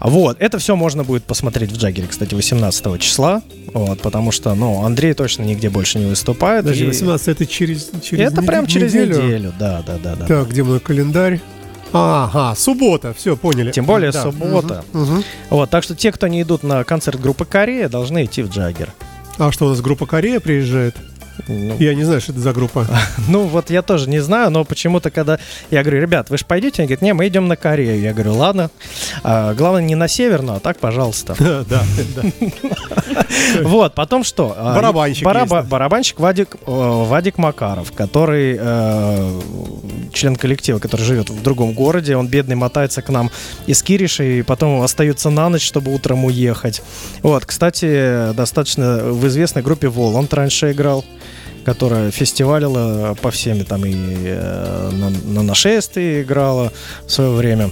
Вот, 0.00 0.36
это 0.40 0.58
все 0.58 0.76
можно 0.76 1.04
будет 1.04 1.24
посмотреть 1.24 1.72
в 1.72 1.76
Джаггере, 1.76 2.08
кстати, 2.08 2.34
18 2.34 2.98
числа, 2.98 3.42
вот, 3.74 4.00
потому 4.00 4.32
что, 4.32 4.54
ну, 4.54 4.82
Андрей 4.84 5.12
точно 5.12 5.42
нигде 5.42 5.68
больше 5.68 5.98
не 5.98 6.06
выступает. 6.06 6.62
Подожди, 6.64 6.84
и- 6.84 6.88
18 6.88 7.28
это 7.28 7.46
через, 7.46 7.90
через 8.02 8.32
это 8.32 8.40
неде- 8.40 8.46
прям 8.46 8.66
через 8.66 8.94
неделю? 8.94 9.22
неделю, 9.22 9.52
да, 9.58 9.82
да, 9.86 9.98
да, 10.02 10.16
да. 10.16 10.26
Так, 10.26 10.48
где 10.48 10.62
мой 10.62 10.80
календарь? 10.80 11.40
Ага, 11.92 12.54
суббота, 12.56 13.12
все, 13.14 13.36
поняли. 13.36 13.72
Тем 13.72 13.84
более 13.84 14.12
Да, 14.12 14.22
суббота. 14.22 14.84
мгм, 14.92 15.02
мгм. 15.16 15.24
Вот, 15.50 15.68
так 15.70 15.82
что 15.84 15.94
те, 15.94 16.12
кто 16.12 16.28
не 16.28 16.40
идут 16.42 16.62
на 16.62 16.82
концерт 16.84 17.20
группы 17.20 17.44
Корея, 17.44 17.88
должны 17.88 18.24
идти 18.24 18.42
в 18.42 18.48
Джаггер. 18.48 18.92
А 19.38 19.50
что, 19.52 19.66
у 19.66 19.68
нас 19.70 19.80
группа 19.80 20.06
Корея 20.06 20.38
приезжает? 20.40 20.96
Ну, 21.48 21.76
Я 21.78 21.94
не 21.94 22.04
знаю, 22.04 22.20
что 22.20 22.32
это 22.32 22.40
за 22.40 22.52
группа. 22.52 22.86
ну, 23.28 23.44
вот 23.44 23.70
я 23.70 23.82
тоже 23.82 24.08
не 24.08 24.20
знаю, 24.20 24.50
но 24.50 24.64
почему-то, 24.64 25.10
когда 25.10 25.38
я 25.70 25.82
говорю, 25.82 26.00
ребят, 26.00 26.30
вы 26.30 26.38
же 26.38 26.44
пойдете? 26.44 26.82
Они 26.82 26.88
говорят, 26.88 27.02
не, 27.02 27.14
мы 27.14 27.26
идем 27.28 27.48
на 27.48 27.56
Корею. 27.56 28.00
Я 28.00 28.12
говорю, 28.12 28.34
ладно. 28.34 28.70
А, 29.22 29.54
главное, 29.54 29.82
не 29.82 29.94
на 29.94 30.08
северную, 30.08 30.56
а 30.56 30.60
так, 30.60 30.78
пожалуйста. 30.78 31.34
Да, 31.38 31.64
да. 31.68 31.82
Вот, 33.62 33.94
потом 33.94 34.24
что? 34.24 34.54
А, 34.56 34.74
Барабанщик 34.74 35.24
бараба-. 35.24 35.62
Барабанщик 35.62 36.20
Вадик, 36.20 36.56
Вадик 36.66 37.38
Макаров, 37.38 37.92
который 37.92 38.56
э, 38.58 39.40
член 40.12 40.36
коллектива, 40.36 40.78
который 40.78 41.02
живет 41.02 41.30
в 41.30 41.42
другом 41.42 41.72
городе. 41.72 42.16
Он 42.16 42.28
бедный 42.28 42.56
мотается 42.56 43.02
к 43.02 43.08
нам 43.08 43.30
из 43.66 43.82
Кириша 43.82 44.24
и 44.24 44.42
потом 44.42 44.82
остается 44.82 45.30
на 45.30 45.48
ночь, 45.48 45.64
чтобы 45.64 45.94
утром 45.94 46.24
уехать. 46.24 46.82
Вот, 47.22 47.44
кстати, 47.44 48.32
достаточно 48.34 48.98
в 49.04 49.26
известной 49.28 49.62
группе 49.62 49.88
Воланд 49.88 50.32
раньше 50.34 50.72
играл 50.72 51.04
которая 51.64 52.10
фестивалила 52.10 53.16
по 53.20 53.30
всеми 53.30 53.62
там 53.62 53.84
и 53.84 53.94
э, 53.94 54.90
на, 54.92 55.10
на 55.10 55.42
нашествии 55.42 56.22
играла 56.22 56.72
в 57.06 57.10
свое 57.10 57.30
время. 57.30 57.70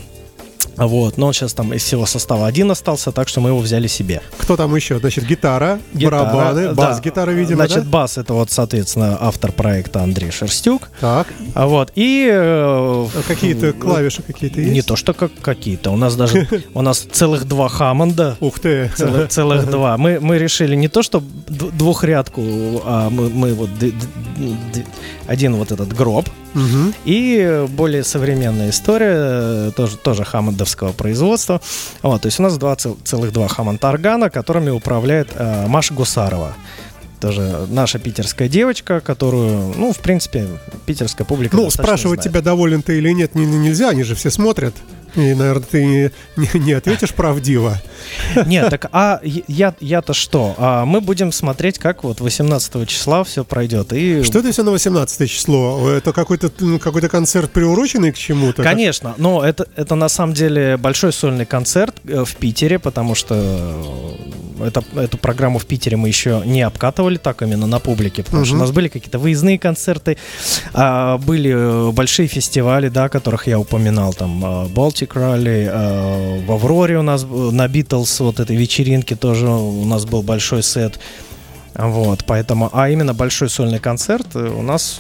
Вот, 0.76 1.16
но 1.18 1.26
он 1.26 1.32
сейчас 1.32 1.54
там 1.54 1.72
из 1.74 1.82
всего 1.82 2.06
состава 2.06 2.46
один 2.46 2.70
остался, 2.70 3.10
так 3.10 3.28
что 3.28 3.40
мы 3.40 3.50
его 3.50 3.58
взяли 3.58 3.88
себе. 3.88 4.22
Кто 4.38 4.56
там 4.56 4.74
еще? 4.76 4.98
Значит, 4.98 5.24
гитара, 5.26 5.80
Гитара, 5.92 6.24
барабаны, 6.24 6.68
да. 6.68 6.74
бас-гитара, 6.74 7.30
видимо, 7.32 7.66
Значит, 7.66 7.84
да? 7.84 7.90
бас 7.90 8.18
это 8.18 8.34
вот, 8.34 8.50
соответственно, 8.50 9.18
автор 9.20 9.50
проекта 9.52 10.02
Андрей 10.02 10.30
Шерстюк. 10.30 10.88
Так, 11.00 11.26
А 11.54 11.66
вот, 11.66 11.92
и... 11.96 12.28
э, 12.30 12.36
а 12.38 13.22
какие-то 13.26 13.72
клавиши 13.72 14.22
какие-то 14.22 14.60
есть? 14.60 14.72
Не 14.72 14.82
то, 14.82 14.94
что 14.96 15.14
как 15.14 15.32
какие-то. 15.40 15.90
У 15.90 15.96
нас 15.96 16.14
даже... 16.16 16.48
У 16.74 16.82
нас 16.82 16.98
целых 17.00 17.44
два 17.46 17.68
Хаммонда. 17.68 18.36
Ух 18.40 18.60
ты. 18.60 18.90
Целых, 19.28 19.66
два. 19.70 19.96
Мы, 19.96 20.20
мы 20.20 20.38
решили 20.38 20.76
не 20.76 20.88
то, 20.88 21.02
что 21.02 21.22
двухрядку, 21.48 22.42
а 22.84 23.10
мы, 23.10 23.54
вот 23.54 23.70
один 25.26 25.56
вот 25.56 25.72
этот 25.72 25.92
гроб. 25.92 26.28
Мгм. 26.55 26.95
И 27.05 27.67
более 27.71 28.05
современная 28.05 28.71
история, 28.71 29.69
э, 29.69 29.71
тоже, 29.76 29.97
тоже 29.97 30.25
хаммондовского 30.25 30.93
производства. 30.93 31.61
Вот, 32.02 32.23
то 32.23 32.26
есть 32.26 32.40
у 32.40 32.43
нас 32.43 32.57
два, 32.59 32.75
цел- 32.76 32.97
целых 33.05 33.33
два 33.33 33.49
хаммонд-органа, 33.49 34.31
которыми 34.31 34.71
управляет 34.71 35.28
э, 35.35 35.67
Маша 35.67 35.95
Гусарова. 35.95 36.55
Тоже 37.21 37.67
наша 37.69 37.99
питерская 37.99 38.49
девочка, 38.49 39.00
которую, 39.00 39.75
ну, 39.76 39.93
в 39.93 39.99
принципе, 39.99 40.47
питерская 40.87 41.26
публика 41.26 41.57
Ну, 41.57 41.69
спрашивать 41.69 42.23
знает. 42.23 42.33
тебя, 42.33 42.43
доволен 42.43 42.81
ты 42.83 42.99
или 42.99 43.11
нет, 43.11 43.35
не- 43.35 43.45
не- 43.45 43.59
нельзя, 43.59 43.88
они 43.90 44.05
же 44.05 44.14
все 44.14 44.31
смотрят. 44.31 44.75
И, 45.16 45.34
наверное, 45.34 45.62
ты 45.62 45.84
не, 45.84 46.10
не- 46.36 46.60
не 46.60 46.72
ответишь 46.72 47.12
правдиво. 47.12 47.80
Нет, 48.46 48.70
так 48.70 48.88
а 48.92 49.20
я, 49.22 49.74
я-то 49.80 50.12
что? 50.14 50.54
А, 50.58 50.84
мы 50.84 51.00
будем 51.00 51.32
смотреть, 51.32 51.78
как 51.78 52.04
вот 52.04 52.20
18 52.20 52.88
числа 52.88 53.24
все 53.24 53.44
пройдет. 53.44 53.92
И 53.92 54.22
Что 54.22 54.38
это 54.40 54.52
все 54.52 54.62
на 54.62 54.70
18 54.70 55.30
число? 55.30 55.90
Это 55.90 56.12
какой-то 56.12 56.50
ну, 56.60 56.78
какой-то 56.78 57.08
концерт 57.08 57.50
приуроченный 57.50 58.12
к 58.12 58.18
чему-то? 58.18 58.62
Конечно, 58.62 59.14
но 59.18 59.44
это, 59.44 59.66
это 59.76 59.94
на 59.94 60.08
самом 60.08 60.34
деле 60.34 60.76
большой 60.76 61.12
сольный 61.12 61.46
концерт 61.46 61.96
э, 62.06 62.24
в 62.24 62.36
Питере, 62.36 62.78
потому 62.78 63.14
что 63.14 63.34
э, 63.34 64.48
это, 64.64 64.84
эту 64.96 65.18
программу 65.18 65.58
в 65.58 65.66
Питере 65.66 65.96
мы 65.96 66.08
еще 66.08 66.42
не 66.44 66.62
обкатывали 66.62 67.16
так 67.16 67.42
именно 67.42 67.66
на 67.66 67.78
публике, 67.78 68.22
потому 68.22 68.44
что 68.44 68.54
у 68.54 68.58
нас 68.58 68.70
были 68.70 68.88
какие-то 68.88 69.18
выездные 69.18 69.58
концерты, 69.58 70.16
а, 70.72 71.18
были 71.18 71.52
э, 71.54 71.92
большие 71.92 72.28
фестивали, 72.28 72.88
да, 72.88 73.08
которых 73.08 73.46
я 73.46 73.58
упоминал, 73.58 74.14
там 74.14 74.44
э, 74.44 74.66
Baltic 74.68 75.14
Rally, 75.14 75.68
э, 75.70 76.44
в 76.46 76.52
Авроре 76.52 76.98
у 76.98 77.02
нас 77.02 77.24
э, 77.24 77.26
на 77.26 77.68
Битлз 77.68 78.20
вот 78.20 78.40
этой 78.40 78.56
вечеринке 78.56 79.16
тоже 79.16 79.46
у 79.48 79.84
нас 79.84 80.04
был 80.04 80.22
большой 80.22 80.62
сет. 80.62 80.98
Вот, 81.78 82.25
поэтому, 82.26 82.68
а 82.73 82.90
именно 82.90 83.14
большой 83.14 83.49
сольный 83.49 83.78
концерт 83.78 84.26
э, 84.35 84.49
у 84.50 84.62
нас 84.62 84.99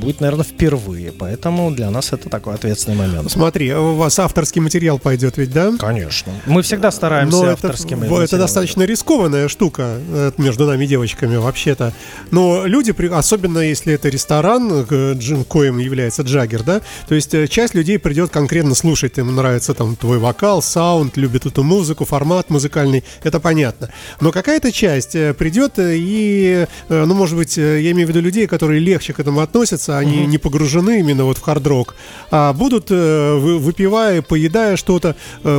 будет, 0.00 0.20
наверное, 0.20 0.44
впервые, 0.44 1.12
поэтому 1.12 1.70
для 1.70 1.88
нас 1.88 2.12
это 2.12 2.28
такой 2.28 2.54
ответственный 2.54 2.96
момент. 2.96 3.30
Смотри, 3.30 3.72
у 3.72 3.94
вас 3.94 4.18
авторский 4.18 4.60
материал 4.60 4.98
пойдет 4.98 5.36
ведь, 5.38 5.52
да? 5.52 5.72
Конечно. 5.78 6.32
Мы 6.46 6.62
всегда 6.62 6.90
стараемся 6.90 7.36
Но 7.36 7.42
это, 7.44 7.52
авторскими 7.52 8.00
в- 8.00 8.02
это 8.02 8.10
материалами. 8.22 8.40
достаточно 8.42 8.82
рискованная 8.82 9.46
штука 9.46 9.98
э, 10.08 10.32
между 10.38 10.66
нами 10.66 10.86
девочками 10.86 11.36
вообще-то. 11.36 11.92
Но 12.32 12.66
люди, 12.66 12.92
особенно 13.12 13.60
если 13.60 13.94
это 13.94 14.08
ресторан, 14.08 14.72
джин- 14.82 15.44
коим 15.44 15.78
является 15.78 16.22
Джаггер, 16.22 16.64
да, 16.64 16.80
то 17.06 17.14
есть 17.14 17.32
э, 17.34 17.46
часть 17.46 17.74
людей 17.76 18.00
придет 18.00 18.30
конкретно 18.30 18.74
слушать, 18.74 19.18
им 19.18 19.32
нравится 19.36 19.72
там 19.72 19.94
твой 19.94 20.18
вокал, 20.18 20.62
саунд, 20.62 21.16
любит 21.16 21.46
эту 21.46 21.62
музыку, 21.62 22.04
формат 22.04 22.50
музыкальный, 22.50 23.04
это 23.22 23.38
понятно. 23.38 23.90
Но 24.20 24.32
какая-то 24.32 24.72
часть 24.72 25.14
придет 25.34 25.78
э, 25.78 25.96
и, 25.96 26.66
э, 26.88 27.04
ну, 27.04 27.14
может 27.14 27.36
быть, 27.36 27.58
э, 27.58 27.80
я 27.80 27.90
имею 27.92 28.06
в 28.06 28.10
виду 28.10 28.20
людей, 28.20 28.46
которые 28.46 28.80
легче 28.80 29.12
к 29.12 29.20
этому 29.20 29.40
относятся, 29.40 29.98
они 29.98 30.26
не 30.26 30.38
погружены 30.38 31.00
именно 31.00 31.24
вот 31.24 31.38
в 31.38 31.42
хард-рок, 31.42 31.94
а 32.30 32.52
будут, 32.52 32.90
вы- 32.90 33.58
выпивая, 33.58 34.22
поедая 34.22 34.76
что-то, 34.76 35.16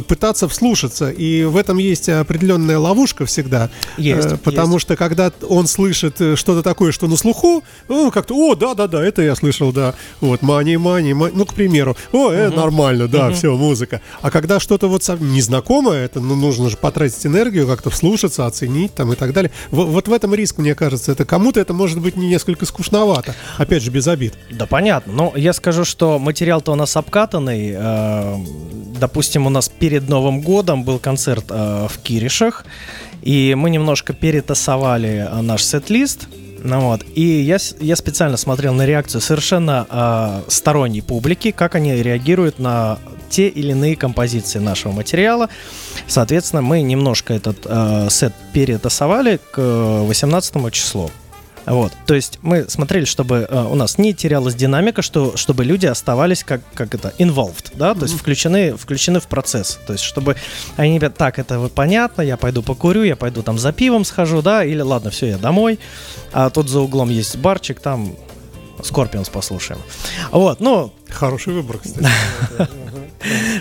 пытаться 0.08 0.48
вслушаться. 0.48 1.10
И 1.10 1.44
в 1.44 1.58
этом 1.58 1.78
есть 1.78 2.10
определенная 2.10 2.78
ловушка 2.78 3.26
всегда. 3.26 3.70
Есть, 3.98 4.42
Потому 4.42 4.80
что 4.80 4.96
когда 4.96 5.32
он 5.48 5.68
слышит 5.68 6.16
что-то 6.16 6.62
такое, 6.62 6.92
что 6.92 7.08
на 7.08 7.18
слуху, 7.18 7.64
он 7.88 8.12
как-то, 8.12 8.36
о, 8.36 8.56
да-да-да, 8.56 9.04
это 9.04 9.22
я 9.22 9.36
слышал, 9.36 9.72
да. 9.72 9.96
Вот, 10.22 10.42
мани, 10.42 10.78
мани, 10.78 11.14
мани. 11.14 11.34
ну, 11.36 11.46
к 11.46 11.54
примеру, 11.54 11.98
о, 12.12 12.32
э, 12.32 12.50
нормально, 12.50 13.08
да, 13.08 13.32
все, 13.32 13.56
музыка. 13.56 14.02
А 14.22 14.32
когда 14.32 14.60
что-то 14.60 14.88
вот 14.88 15.08
незнакомое, 15.20 16.06
это, 16.06 16.20
ну, 16.20 16.36
нужно 16.36 16.70
же 16.70 16.78
потратить 16.78 17.26
энергию, 17.26 17.68
как-то 17.68 17.90
вслушаться, 17.90 18.46
оценить 18.46 18.94
там 18.94 19.12
и 19.14 19.16
так 19.16 19.34
далее. 19.34 19.52
Вот 19.72 20.08
в 20.08 20.14
этом 20.14 20.34
риск, 20.36 20.58
мне 20.58 20.76
кажется, 20.76 21.12
это 21.12 21.26
кому-то 21.26 21.60
это 21.60 21.74
может 21.74 22.00
быть 22.00 22.16
не 22.16 22.28
несколько 22.28 22.66
скучновато. 22.66 23.36
Опять 23.58 23.84
же, 23.84 23.92
без 23.92 24.08
обид. 24.08 24.34
Да, 24.52 24.66
понятно. 24.66 25.14
Но 25.14 25.34
я 25.36 25.54
скажу, 25.54 25.86
что 25.86 26.20
материал-то 26.20 26.72
у 26.72 26.76
нас 26.76 26.96
обкатанный. 26.96 27.74
Э, 27.76 28.38
Допустим, 29.04 29.48
у 29.48 29.50
нас 29.50 29.68
перед 29.68 30.08
Новым 30.08 30.40
годом 30.40 30.84
был 30.86 30.98
концерт 30.98 31.46
э, 31.50 31.88
в 31.90 32.00
Киришах, 32.00 32.64
и 33.22 33.54
мы 33.54 33.70
немножко 33.70 34.14
перетасовали 34.14 35.28
э, 35.30 35.42
наш 35.42 35.64
сет-лист. 35.64 36.28
Ну 36.64 36.80
вот. 36.80 37.02
И 37.14 37.42
я, 37.42 37.58
я 37.82 37.96
специально 37.98 38.38
смотрел 38.38 38.74
на 38.74 38.86
реакцию 38.86 39.20
совершенно 39.20 39.86
э, 39.90 40.50
сторонней 40.50 41.02
публики, 41.02 41.52
как 41.52 41.76
они 41.76 42.02
реагируют 42.02 42.60
на 42.60 42.98
те 43.34 43.48
или 43.48 43.72
иные 43.72 43.96
композиции 43.96 44.60
нашего 44.60 44.92
материала. 44.92 45.50
Соответственно, 46.08 46.62
мы 46.62 46.84
немножко 46.84 47.34
этот 47.34 47.66
э, 47.66 48.08
сет 48.12 48.34
перетасовали 48.54 49.40
к 49.52 49.58
э, 49.58 50.06
18 50.06 50.72
числу. 50.72 51.10
Вот, 51.66 51.94
то 52.06 52.14
есть 52.14 52.40
мы 52.42 52.66
смотрели, 52.70 53.06
чтобы 53.06 53.48
э, 53.50 53.68
у 53.72 53.76
нас 53.76 53.98
не 53.98 54.14
терялась 54.14 54.54
динамика, 54.54 55.02
что, 55.02 55.38
чтобы 55.38 55.64
люди 55.64 55.86
оставались 55.86 56.44
как, 56.44 56.62
как 56.74 56.94
это, 56.94 57.14
involved, 57.20 57.72
да, 57.76 57.96
то 57.96 58.04
есть 58.04 58.18
включены, 58.18 58.76
включены 58.76 59.22
в 59.22 59.28
процесс, 59.28 59.80
то 59.88 59.94
есть 59.94 60.04
чтобы 60.04 60.36
они 60.76 60.98
говорят, 60.98 61.16
так, 61.18 61.40
это 61.40 61.60
вот 61.60 61.72
понятно, 61.72 62.22
я 62.22 62.36
пойду 62.36 62.64
покурю, 62.64 63.04
я 63.04 63.16
пойду 63.16 63.44
там 63.44 63.58
за 63.58 63.72
пивом 63.72 64.04
схожу, 64.04 64.42
да, 64.42 64.66
или 64.66 64.82
ладно, 64.82 65.10
все, 65.10 65.28
я 65.28 65.38
домой, 65.38 65.80
а 66.34 66.50
тут 66.50 66.68
за 66.68 66.82
углом 66.82 67.10
есть 67.10 67.38
барчик, 67.38 67.80
там 67.80 68.14
Скорпионс 68.84 69.30
послушаем. 69.30 69.80
Вот, 70.32 70.60
ну, 70.60 70.92
Хороший 71.10 71.54
выбор, 71.54 71.78
кстати. 71.78 72.10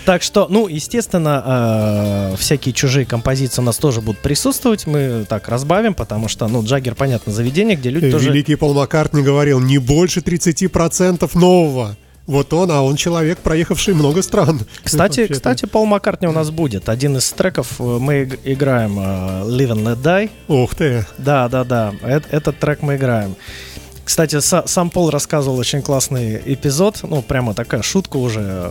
так 0.05 0.23
что, 0.23 0.47
ну, 0.51 0.69
естественно, 0.69 2.31
э, 2.33 2.37
всякие 2.37 2.73
чужие 2.73 3.07
композиции 3.07 3.61
у 3.63 3.65
нас 3.65 3.77
тоже 3.77 4.01
будут 4.01 4.21
присутствовать, 4.23 4.87
мы 4.87 5.25
так 5.29 5.49
разбавим, 5.49 5.95
потому 5.95 6.29
что, 6.29 6.49
ну, 6.49 6.63
Джаггер, 6.65 6.95
понятно, 6.95 7.33
заведение, 7.33 7.77
где 7.77 7.91
люди 7.91 8.11
тоже... 8.11 8.29
Великий 8.31 8.57
Пол 8.57 8.75
Маккартни 8.75 9.23
говорил, 9.23 9.61
не 9.61 9.79
больше 9.79 10.21
30% 10.21 11.31
нового. 11.39 11.97
Вот 12.27 12.53
он, 12.53 12.71
а 12.71 12.83
он 12.83 12.95
человек, 12.97 13.39
проехавший 13.39 13.95
много 13.95 14.23
стран. 14.23 14.61
Кстати, 14.85 15.27
кстати, 15.27 15.67
Пол 15.67 15.87
Маккартни 15.87 16.29
у 16.29 16.33
нас 16.33 16.51
будет. 16.51 16.89
Один 16.89 17.17
из 17.17 17.31
треков 17.33 17.81
э, 17.81 17.83
мы 17.83 18.23
иг- 18.23 18.39
играем 18.45 18.97
э, 18.99 19.03
Live 19.45 19.73
and 19.73 19.83
Let 19.85 20.03
Die. 20.03 20.31
Ух 20.47 20.75
ты. 20.77 21.05
Да, 21.19 21.49
да, 21.49 21.65
да. 21.65 21.93
Эт- 22.03 22.27
этот 22.31 22.59
трек 22.61 22.81
мы 22.83 22.95
играем. 22.95 23.35
Кстати, 24.05 24.37
са- 24.37 24.67
сам 24.69 24.91
Пол 24.91 25.11
рассказывал 25.11 25.59
очень 25.59 25.83
классный 25.83 26.41
эпизод. 26.45 27.01
Ну, 27.03 27.23
прямо 27.23 27.55
такая 27.55 27.83
шутка 27.83 28.19
уже. 28.19 28.71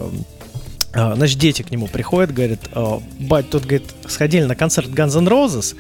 Э, 0.93 1.15
Значит, 1.15 1.39
дети 1.39 1.61
к 1.61 1.71
нему 1.71 1.87
приходят, 1.87 2.33
говорят, 2.33 2.59
«Э, 2.73 2.99
бать, 3.19 3.49
тут, 3.49 3.63
говорит, 3.63 3.89
сходили 4.07 4.43
на 4.43 4.55
концерт 4.55 4.89
Guns 4.89 5.17
N' 5.17 5.27
Roses, 5.27 5.75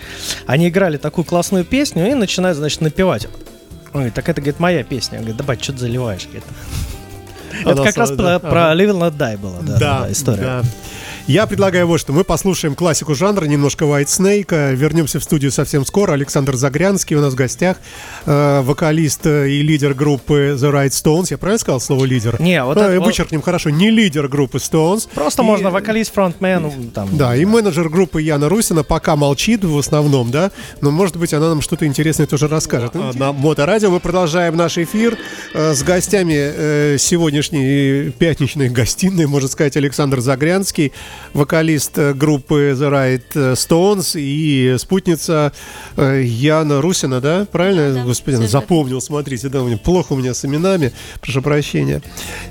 они 0.45 0.69
играли 0.69 0.97
такую 0.97 1.25
классную 1.25 1.65
песню 1.65 2.09
и 2.09 2.13
начинают, 2.13 2.57
значит, 2.57 2.81
напевать. 2.81 3.27
Он 3.93 4.01
говорит, 4.01 4.13
так 4.13 4.29
это, 4.29 4.39
говорит, 4.39 4.59
моя 4.59 4.83
песня. 4.83 5.17
Он 5.17 5.23
говорит, 5.23 5.37
да, 5.37 5.43
бать, 5.43 5.61
что 5.61 5.73
ты 5.73 5.79
заливаешь, 5.79 6.23
говорит. 6.25 6.43
Это 7.65 7.83
как 7.83 7.97
раз 7.97 8.11
про. 8.11 8.73
Live 8.73 8.91
Let 8.97 9.17
Die 9.17 9.37
была, 9.37 9.59
да, 9.61 10.07
история. 10.09 10.63
Да. 11.27 11.33
Я 11.33 11.47
предлагаю 11.47 11.87
вот 11.87 11.99
что. 11.99 12.13
Мы 12.13 12.23
послушаем 12.23 12.75
классику 12.75 13.15
жанра, 13.15 13.45
немножко 13.45 13.85
White 13.85 14.05
Snake. 14.07 14.75
Вернемся 14.75 15.19
в 15.19 15.23
студию 15.23 15.51
совсем 15.51 15.85
скоро. 15.85 16.13
Александр 16.13 16.55
Загрянский 16.55 17.15
у 17.15 17.21
нас 17.21 17.33
в 17.33 17.35
гостях. 17.35 17.77
э, 18.25 18.61
Вокалист 18.61 19.25
и 19.25 19.61
лидер 19.61 19.93
группы 19.93 20.55
The 20.59 20.71
Right 20.71 20.89
Stones. 20.89 21.27
Я 21.31 21.37
правильно 21.37 21.59
сказал 21.59 21.79
слово 21.79 22.05
лидер? 22.05 22.39
Не, 22.41 22.63
вот 22.63 22.77
Э, 22.77 22.81
это 22.81 22.99
вот- 22.99 23.07
Вычеркнем 23.07 23.41
хорошо. 23.41 23.69
Не 23.69 23.89
лидер 23.91 24.27
группы 24.27 24.57
Stones. 24.57 25.07
Просто 25.13 25.41
И- 25.41 25.45
можно 25.45 25.69
вокалист, 25.71 26.13
фронтмен, 26.13 26.91
там. 26.93 27.09
Да, 27.17 27.35
и 27.35 27.45
менеджер 27.45 27.89
группы 27.89 28.21
Яна 28.21 28.49
Русина 28.49 28.83
пока 28.83 29.15
молчит 29.15 29.63
в 29.63 29.77
основном, 29.77 30.31
да, 30.31 30.51
но 30.81 30.91
может 30.91 31.17
быть 31.17 31.33
она 31.33 31.49
нам 31.49 31.61
что-то 31.61 31.85
интересное 31.85 32.27
тоже 32.27 32.47
расскажет. 32.47 32.91
А, 32.95 33.11
На 33.15 33.31
Моторадио 33.33 33.89
мы 33.91 33.99
продолжаем 33.99 34.55
наш 34.55 34.77
эфир 34.77 35.17
э, 35.53 35.73
с 35.73 35.83
гостями 35.83 36.33
э, 36.35 36.97
сегодняшней 36.99 38.11
пятничной 38.11 38.69
гостиной, 38.69 39.25
можно 39.27 39.47
сказать, 39.49 39.75
Александр 39.77 40.19
Загрянский, 40.21 40.91
вокалист 41.33 41.97
э, 41.97 42.13
группы 42.13 42.75
The 42.77 42.89
Right 42.91 43.23
э, 43.33 43.53
Stones 43.53 44.19
и 44.19 44.75
спутница 44.77 45.51
э, 45.97 46.21
Яна 46.23 46.81
Русина, 46.81 47.21
да, 47.21 47.47
правильно? 47.51 47.93
Да, 47.93 47.99
да, 47.99 48.05
Господи, 48.05 48.37
всё 48.37 48.47
запомнил, 48.47 49.01
смотрите, 49.01 49.49
да, 49.49 49.61
у 49.61 49.67
меня 49.67 49.77
плохо 49.77 50.13
у 50.13 50.17
меня 50.17 50.33
с 50.33 50.45
именами, 50.45 50.91
прошу 51.21 51.41
прощения. 51.41 52.01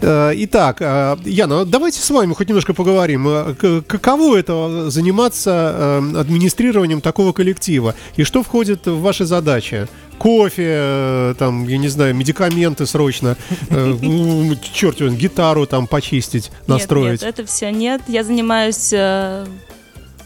Итак, 0.02 0.80
Яна, 1.24 1.64
давайте 1.64 2.00
с 2.00 2.10
вами 2.10 2.32
хоть 2.34 2.48
немножко 2.48 2.74
поговорим. 2.74 3.54
Каково 3.86 4.36
это 4.36 4.90
заниматься 4.90 5.98
администрированием 5.98 7.00
такого 7.00 7.32
коллектива? 7.32 7.94
И 8.16 8.24
что 8.24 8.42
входит 8.42 8.86
в 8.86 9.00
ваши 9.00 9.24
задачи? 9.24 9.88
Кофе, 10.20 10.66
э, 10.68 11.34
там, 11.38 11.66
я 11.66 11.78
не 11.78 11.88
знаю, 11.88 12.14
медикаменты 12.14 12.84
срочно, 12.84 13.38
э, 13.70 13.96
ну, 14.02 14.54
черт 14.74 15.00
его, 15.00 15.08
гитару 15.14 15.64
там 15.66 15.86
почистить, 15.86 16.50
настроить. 16.66 17.22
Нет, 17.22 17.34
это 17.38 17.46
все 17.46 17.72
нет. 17.72 18.02
Я 18.06 18.22
занимаюсь 18.22 18.92
э, 18.92 19.46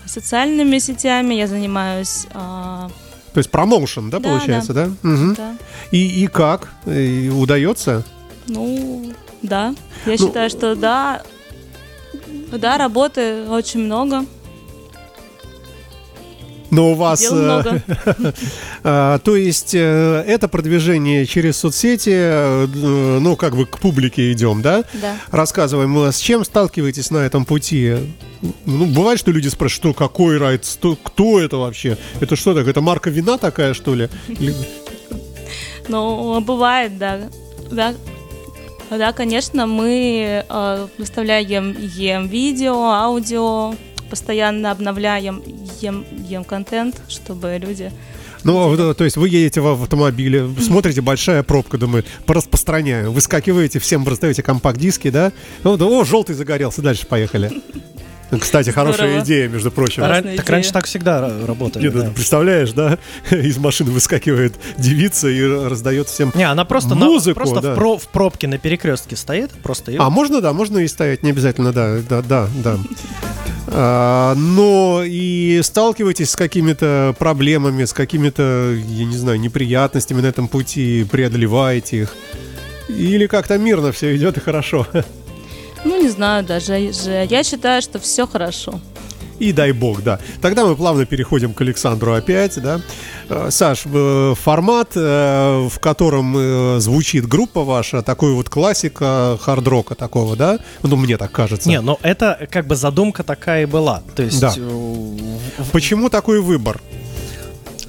социальными 0.04 0.78
сетями, 0.78 1.34
я 1.34 1.46
занимаюсь... 1.46 2.26
а, 2.34 2.88
То 3.34 3.38
есть 3.38 3.50
промоушен, 3.52 4.10
да, 4.10 4.18
Да, 4.18 4.28
получается, 4.30 4.72
да? 4.74 4.90
Мгм. 5.02 5.34
да. 5.34 5.56
И, 5.92 6.24
и 6.24 6.26
как? 6.26 6.70
И 6.86 7.30
удается? 7.32 8.02
Ну, 8.48 9.12
да. 9.42 9.76
Я 10.06 10.12
Ну- 10.12 10.18
считаю, 10.18 10.50
что 10.50 10.74
да. 10.74 11.22
Да, 12.50 12.78
работы 12.78 13.44
очень 13.48 13.80
много. 13.84 14.24
Но 16.74 16.90
у 16.92 16.94
вас... 16.94 17.26
Э. 17.30 17.80
А, 18.86 19.18
то 19.18 19.34
есть 19.34 19.74
э, 19.74 20.24
это 20.26 20.46
продвижение 20.46 21.24
через 21.24 21.56
соцсети, 21.56 22.12
э, 22.12 22.66
ну, 22.66 23.34
как 23.34 23.56
бы 23.56 23.64
к 23.64 23.78
публике 23.78 24.30
идем, 24.32 24.60
да? 24.60 24.84
Да. 25.00 25.16
Рассказываем, 25.30 25.96
с 26.12 26.18
чем 26.18 26.44
сталкиваетесь 26.44 27.10
на 27.10 27.18
этом 27.18 27.46
пути? 27.46 27.94
Ну, 28.66 28.86
бывает, 28.86 29.18
что 29.18 29.30
люди 29.30 29.48
спрашивают, 29.48 29.94
что 29.94 29.94
какой 29.94 30.36
райд, 30.36 30.66
кто 31.02 31.40
это 31.40 31.56
вообще? 31.56 31.96
Это 32.20 32.36
что 32.36 32.54
так? 32.54 32.68
Это 32.68 32.82
марка 32.82 33.08
вина 33.08 33.38
такая, 33.38 33.74
что 33.74 33.94
ли? 33.94 34.08
Ну, 35.88 36.40
бывает, 36.40 36.96
да. 36.96 37.28
Да, 37.70 37.94
да 38.88 39.12
конечно, 39.12 39.66
мы 39.66 40.44
э, 40.48 40.86
выставляем 40.96 41.76
ем 41.78 42.26
видео, 42.26 42.84
аудио, 42.84 43.74
постоянно 44.14 44.70
обновляем 44.70 45.42
ем, 45.80 46.04
ем 46.28 46.44
контент, 46.44 47.02
чтобы 47.08 47.58
люди... 47.60 47.90
Ну, 48.44 48.68
вот, 48.68 48.78
э, 48.78 48.94
то 48.94 49.02
есть 49.02 49.16
вы 49.16 49.28
едете 49.28 49.60
в 49.60 49.82
автомобиле, 49.82 50.48
смотрите, 50.60 51.00
большая 51.00 51.42
пробка, 51.42 51.78
думаю, 51.78 52.04
пораспространяю. 52.24 53.10
Выскакиваете, 53.10 53.80
всем 53.80 54.06
раздаете 54.06 54.44
компакт-диски, 54.44 55.10
да? 55.10 55.32
Ну, 55.64 55.76
да, 55.76 55.86
о, 55.86 56.04
желтый 56.04 56.36
загорелся, 56.36 56.80
дальше 56.80 57.08
поехали. 57.08 57.50
Кстати, 58.40 58.70
хорошая 58.70 59.08
Здорово. 59.08 59.24
идея, 59.24 59.48
между 59.48 59.70
прочим. 59.72 60.02
Классная 60.04 60.36
так 60.36 60.44
идея. 60.44 60.52
раньше 60.52 60.72
так 60.72 60.84
всегда 60.86 61.18
ра- 61.20 61.46
работали. 61.46 61.82
Нет, 61.84 61.92
да. 61.94 62.04
ну, 62.04 62.12
представляешь, 62.12 62.72
да? 62.72 62.98
Из 63.30 63.58
машины 63.58 63.90
выскакивает 63.90 64.54
девица 64.78 65.28
и 65.28 65.42
раздает 65.42 66.08
всем. 66.08 66.30
Не, 66.36 66.44
она 66.48 66.64
просто, 66.64 66.94
на- 66.94 67.06
Музыку, 67.06 67.34
просто 67.40 67.60
да. 67.60 67.72
в, 67.72 67.76
про- 67.76 67.98
в 67.98 68.06
пробке 68.08 68.46
на 68.46 68.58
перекрестке 68.58 69.16
стоит, 69.16 69.50
просто 69.62 69.90
и 69.90 69.96
А 69.98 70.08
можно, 70.08 70.40
да, 70.40 70.52
можно 70.52 70.78
и 70.78 70.86
ставить, 70.88 71.22
не 71.24 71.30
обязательно, 71.30 71.72
да, 71.72 71.98
да, 72.08 72.22
да, 72.22 72.48
да. 72.62 72.78
А, 73.76 74.34
но 74.36 75.02
и 75.04 75.60
сталкиваетесь 75.64 76.30
с 76.30 76.36
какими-то 76.36 77.14
проблемами, 77.18 77.84
с 77.84 77.92
какими-то, 77.92 78.72
я 78.72 79.04
не 79.04 79.16
знаю, 79.16 79.40
неприятностями 79.40 80.20
на 80.20 80.26
этом 80.26 80.46
пути, 80.46 81.04
преодолеваете 81.10 82.02
их. 82.02 82.14
Или 82.88 83.26
как-то 83.26 83.58
мирно 83.58 83.90
все 83.90 84.14
идет 84.16 84.36
и 84.36 84.40
хорошо. 84.40 84.86
Ну, 85.84 86.00
не 86.00 86.08
знаю 86.08 86.44
даже. 86.44 86.92
же. 86.92 87.26
Я 87.28 87.42
считаю, 87.42 87.82
что 87.82 87.98
все 87.98 88.26
хорошо. 88.26 88.80
И 89.38 89.52
дай 89.52 89.72
бог, 89.72 90.02
да. 90.02 90.18
Тогда 90.40 90.64
мы 90.64 90.76
плавно 90.76 91.06
переходим 91.06 91.52
к 91.54 91.60
Александру 91.60 92.12
опять, 92.14 92.60
да. 92.60 92.80
Э, 93.28 93.48
Саш, 93.50 93.84
э, 93.86 94.34
формат, 94.40 94.92
э, 94.94 95.68
в 95.70 95.78
котором 95.80 96.80
звучит 96.80 97.26
группа 97.26 97.64
ваша, 97.64 98.02
такой 98.02 98.32
вот 98.32 98.48
классика 98.48 99.38
хард-рока 99.40 99.94
такого, 99.94 100.36
да? 100.36 100.58
Ну, 100.82 100.96
мне 100.96 101.16
так 101.16 101.32
кажется. 101.32 101.68
Не, 101.68 101.80
но 101.80 101.98
это 102.02 102.48
как 102.50 102.66
бы 102.66 102.76
задумка 102.76 103.22
такая 103.22 103.62
и 103.62 103.66
была. 103.66 104.02
То 104.14 104.22
есть, 104.22 104.40
Да. 104.40 104.52
Почему 105.72 106.08
такой 106.08 106.40
выбор? 106.40 106.80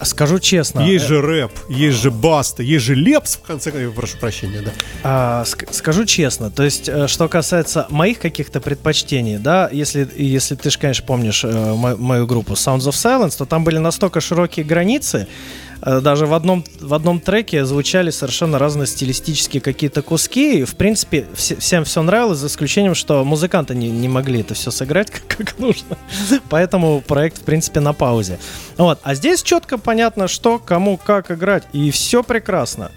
Скажу 0.04 0.40
честно, 0.40 0.82
Есть 0.82 1.06
э, 1.06 1.08
же 1.08 1.22
рэп, 1.22 1.52
есть 1.70 1.98
же 2.02 2.12
баста, 2.12 2.64
есть 2.64 2.84
же 2.86 2.96
лепс, 2.96 3.36
в 3.38 3.42
конце 3.42 3.72
концов, 3.72 3.96
прошу 3.96 4.18
прощения, 4.18 4.62
да. 4.62 4.72
А, 5.04 5.44
ск- 5.44 5.72
скажу 5.72 6.06
честно, 6.06 6.52
то 6.52 6.64
есть, 6.64 6.90
э, 6.90 7.08
что 7.08 7.28
касается 7.28 7.88
моих 7.90 8.20
каких-то 8.20 8.60
предпочтений, 8.62 9.38
да, 9.38 9.70
если, 9.72 10.08
если 10.16 10.56
ты 10.56 10.70
же, 10.70 10.78
конечно, 10.80 11.06
помнишь 11.06 11.44
э, 11.44 11.74
мо- 11.74 11.96
мою 11.98 12.26
группу 12.28 12.54
Sounds 12.54 12.80
of 12.88 12.92
Silence, 12.92 13.38
то 13.38 13.46
там 13.46 13.64
были 13.64 13.78
настолько 13.78 14.22
широкие 14.22 14.66
границы, 14.66 15.28
даже 15.82 16.26
в 16.26 16.34
одном, 16.34 16.64
в 16.80 16.94
одном 16.94 17.20
треке 17.20 17.66
звучали 17.66 18.10
совершенно 18.10 18.60
разные 18.60 18.88
стилистические 18.88 19.62
какие-то 19.62 20.02
куски, 20.02 20.60
и, 20.60 20.64
в 20.64 20.76
принципе, 20.76 21.28
все- 21.36 21.56
всем 21.58 21.84
все 21.84 22.02
нравилось, 22.02 22.40
за 22.40 22.48
исключением, 22.48 22.96
что 22.96 23.24
музыканты 23.24 23.76
не, 23.76 23.90
не 23.90 24.08
могли 24.08 24.42
это 24.42 24.54
все 24.54 24.72
сыграть 24.72 25.12
как, 25.28 25.28
как 25.28 25.60
нужно, 25.60 25.98
поэтому 26.50 27.02
проект, 27.02 27.40
в 27.40 27.42
принципе, 27.42 27.80
на 27.80 27.94
паузе. 27.94 28.40
Вот. 28.78 29.00
А 29.04 29.16
здесь 29.16 29.44
четко 29.44 29.78
понятно, 29.78 30.28
что, 30.28 30.60
кому, 30.60 30.98
как 30.98 31.32
играть, 31.32 31.64
и 31.74 31.92
все 31.92 32.24
прекрасно. 32.24 32.92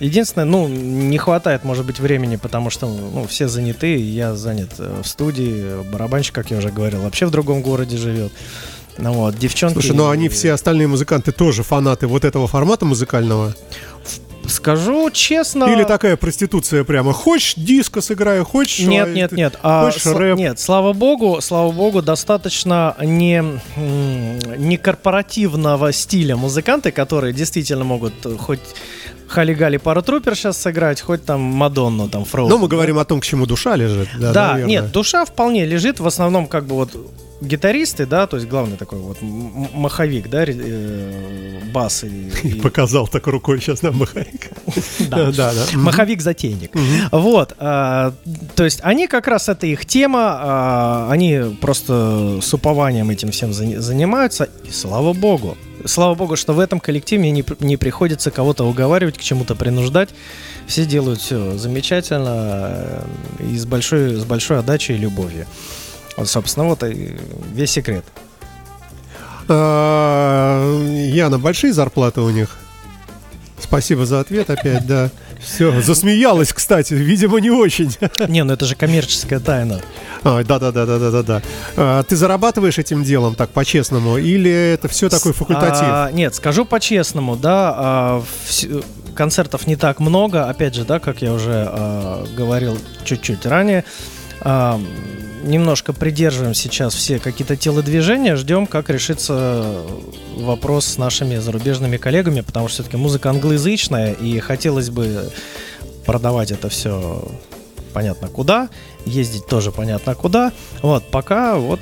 Единственное, 0.00 0.44
ну, 0.44 0.66
не 0.66 1.18
хватает, 1.18 1.62
может 1.62 1.86
быть, 1.86 2.00
времени, 2.00 2.34
потому 2.34 2.68
что, 2.68 2.86
ну, 2.88 3.26
все 3.28 3.46
заняты, 3.46 3.96
я 3.96 4.34
занят 4.34 4.70
э, 4.78 5.02
в 5.02 5.06
студии, 5.06 5.82
барабанщик, 5.90 6.34
как 6.34 6.50
я 6.50 6.58
уже 6.58 6.70
говорил, 6.70 7.02
вообще 7.02 7.26
в 7.26 7.30
другом 7.30 7.62
городе 7.62 7.96
живет. 7.96 8.32
Ну 8.98 9.12
вот, 9.12 9.36
девчонки... 9.36 9.74
Слушай, 9.74 9.96
ну 9.96 10.08
они 10.08 10.28
все 10.28 10.52
остальные 10.52 10.88
музыканты 10.88 11.32
тоже 11.32 11.62
фанаты 11.62 12.06
вот 12.06 12.24
этого 12.24 12.46
формата 12.46 12.84
музыкального? 12.84 13.54
Скажу 14.46 15.10
честно... 15.10 15.64
Или 15.64 15.84
такая 15.84 16.16
проституция 16.16 16.84
прямо? 16.84 17.12
Хочешь 17.12 17.54
диско 17.56 18.00
сыграю, 18.00 18.44
хочешь... 18.44 18.86
Нет, 18.86 19.08
а, 19.08 19.10
нет, 19.10 19.32
нет. 19.32 19.58
А, 19.62 19.86
хочешь 19.86 20.02
сла- 20.06 20.18
рэп? 20.18 20.38
Нет, 20.38 20.60
слава 20.60 20.92
богу, 20.92 21.40
слава 21.40 21.72
богу, 21.72 22.02
достаточно 22.02 22.94
не, 23.02 23.42
не 24.56 24.76
корпоративного 24.76 25.92
стиля 25.92 26.36
музыканты, 26.36 26.90
которые 26.90 27.32
действительно 27.32 27.84
могут 27.84 28.14
хоть 28.38 28.60
Хали-Гали 29.28 29.78
пару 29.78 30.02
трупер 30.02 30.34
сейчас 30.36 30.58
сыграть, 30.60 31.00
хоть 31.00 31.24
там 31.24 31.40
Мадонну, 31.40 32.08
там 32.08 32.24
Фроуз. 32.24 32.50
Но 32.50 32.58
мы 32.58 32.68
говорим 32.68 32.98
о 32.98 33.04
том, 33.04 33.20
к 33.20 33.24
чему 33.24 33.46
душа 33.46 33.76
лежит. 33.76 34.08
Да, 34.18 34.32
Да, 34.32 34.52
наверное. 34.52 34.70
нет, 34.70 34.92
душа 34.92 35.24
вполне 35.24 35.64
лежит, 35.66 36.00
в 36.00 36.06
основном 36.06 36.46
как 36.46 36.66
бы 36.66 36.74
вот 36.76 36.90
гитаристы, 37.40 38.06
да, 38.06 38.26
то 38.26 38.36
есть 38.36 38.48
главный 38.48 38.76
такой 38.76 38.98
вот 39.00 39.18
маховик, 39.74 40.30
да, 40.30 40.44
э, 40.46 41.60
бас 41.72 42.04
и, 42.04 42.30
и- 42.48 42.60
Показал 42.60 43.06
так 43.08 43.26
рукой 43.26 43.60
сейчас 43.60 43.82
на 43.82 43.90
Махарик. 43.92 44.50
да. 45.10 45.30
Да, 45.32 45.52
да. 45.52 45.64
Мгм. 45.72 45.82
Маховик-затейник. 45.84 46.70
Вот, 47.12 47.54
а, 47.58 48.12
то 48.54 48.64
есть 48.64 48.80
они 48.82 49.08
как 49.08 49.26
раз 49.26 49.48
это 49.48 49.66
их 49.66 49.84
тема, 49.84 50.20
а, 50.40 51.08
они 51.10 51.56
просто 51.60 52.38
с 52.40 52.54
упованием 52.54 53.10
этим 53.10 53.30
всем 53.30 53.50
зани- 53.50 53.78
занимаются, 53.78 54.48
и 54.68 54.70
слава 54.70 55.12
богу. 55.12 55.56
Слава 55.84 56.14
богу, 56.14 56.36
что 56.36 56.52
в 56.54 56.60
этом 56.60 56.80
коллективе 56.80 57.30
не, 57.30 57.42
при- 57.42 57.62
не 57.64 57.76
приходится 57.76 58.30
кого-то 58.30 58.64
уговаривать, 58.64 59.18
к 59.18 59.20
чему-то 59.20 59.54
принуждать. 59.54 60.10
Все 60.66 60.86
делают 60.86 61.20
все 61.20 61.58
замечательно 61.58 62.70
э, 63.38 63.46
и 63.52 63.58
с 63.58 63.66
большой, 63.66 64.14
с 64.16 64.24
большой 64.24 64.60
отдачей 64.60 64.94
и 64.94 64.98
любовью. 64.98 65.46
Вот, 66.16 66.28
собственно, 66.28 66.66
вот 66.66 66.82
и 66.84 67.16
весь 67.52 67.70
секрет. 67.72 68.04
А, 69.48 70.80
Яна, 71.12 71.38
большие 71.38 71.72
зарплаты 71.72 72.20
у 72.22 72.30
них? 72.30 72.56
Спасибо 73.58 74.06
за 74.06 74.20
ответ 74.20 74.48
опять, 74.50 74.86
да. 74.86 75.10
Все, 75.44 75.80
засмеялась, 75.80 76.52
кстати, 76.52 76.94
видимо, 76.94 77.38
не 77.40 77.50
очень. 77.50 77.94
Не, 78.28 78.44
ну 78.44 78.52
это 78.54 78.64
же 78.66 78.74
коммерческая 78.74 79.40
тайна. 79.40 79.80
А, 80.22 80.42
Да-да-да-да-да-да. 80.42 81.42
А, 81.76 82.02
Ты 82.02 82.16
зарабатываешь 82.16 82.78
этим 82.78 83.04
делом 83.04 83.34
так 83.34 83.50
по-честному? 83.50 84.16
Или 84.18 84.50
это 84.50 84.88
все 84.88 85.08
такой 85.08 85.32
факультатив? 85.32 85.82
А, 85.82 86.10
нет, 86.12 86.34
скажу 86.34 86.64
по-честному, 86.64 87.36
да, 87.36 88.22
концертов 89.14 89.66
не 89.66 89.76
так 89.76 90.00
много, 90.00 90.48
опять 90.48 90.74
же, 90.74 90.84
да, 90.84 90.98
как 90.98 91.22
я 91.22 91.32
уже 91.32 92.24
говорил 92.36 92.78
чуть-чуть 93.04 93.46
ранее. 93.46 93.84
Немножко 94.42 95.92
придерживаем 95.92 96.54
сейчас 96.54 96.94
все 96.94 97.18
какие-то 97.18 97.56
телодвижения, 97.56 98.34
ждем, 98.34 98.66
как 98.66 98.88
решится 98.88 99.82
вопрос 100.36 100.86
с 100.86 100.96
нашими 100.96 101.36
зарубежными 101.36 101.98
коллегами, 101.98 102.40
потому 102.40 102.68
что 102.68 102.76
все-таки 102.76 102.96
музыка 102.96 103.28
англоязычная, 103.28 104.12
и 104.12 104.38
хотелось 104.38 104.88
бы 104.88 105.30
продавать 106.06 106.50
это 106.50 106.70
все 106.70 107.28
понятно 107.92 108.28
куда, 108.28 108.70
ездить 109.04 109.46
тоже 109.46 109.70
понятно 109.70 110.14
куда. 110.14 110.52
Вот, 110.80 111.10
пока 111.10 111.56
вот 111.56 111.80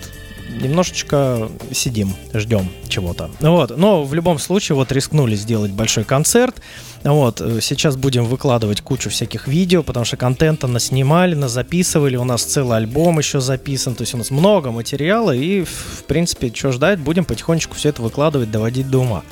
немножечко 0.60 1.48
сидим, 1.72 2.14
ждем 2.34 2.68
чего-то. 2.88 3.30
Вот, 3.40 3.76
но 3.76 4.04
в 4.04 4.14
любом 4.14 4.38
случае 4.38 4.76
вот 4.76 4.92
рискнули 4.92 5.34
сделать 5.34 5.70
большой 5.70 6.04
концерт. 6.04 6.60
Вот, 7.04 7.40
э, 7.40 7.60
сейчас 7.60 7.96
будем 7.96 8.24
выкладывать 8.24 8.80
кучу 8.80 9.10
всяких 9.10 9.48
видео, 9.48 9.82
потому 9.82 10.04
что 10.04 10.16
контента 10.16 10.66
наснимали, 10.66 11.34
записывали, 11.48 12.16
у 12.16 12.24
нас 12.24 12.44
целый 12.44 12.76
альбом 12.76 13.18
еще 13.18 13.40
записан, 13.40 13.94
то 13.94 14.02
есть 14.02 14.14
у 14.14 14.18
нас 14.18 14.30
много 14.30 14.70
материала, 14.70 15.34
и, 15.34 15.64
в 15.64 16.04
принципе, 16.06 16.52
что 16.54 16.70
ждать, 16.70 17.00
будем 17.00 17.24
потихонечку 17.24 17.74
все 17.74 17.88
это 17.88 18.02
выкладывать, 18.02 18.50
доводить 18.50 18.88
до 18.88 18.98
ума. 18.98 19.22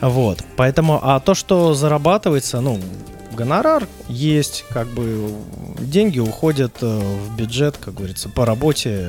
Вот, 0.00 0.42
поэтому, 0.56 0.98
а 1.02 1.20
то, 1.20 1.34
что 1.34 1.74
зарабатывается, 1.74 2.60
ну, 2.60 2.78
гонорар 3.32 3.86
есть, 4.08 4.64
как 4.70 4.88
бы 4.88 5.30
деньги 5.78 6.18
уходят 6.18 6.78
э, 6.82 6.86
в 6.86 7.36
бюджет, 7.36 7.76
как 7.78 7.94
говорится, 7.94 8.28
по 8.28 8.44
работе 8.44 9.08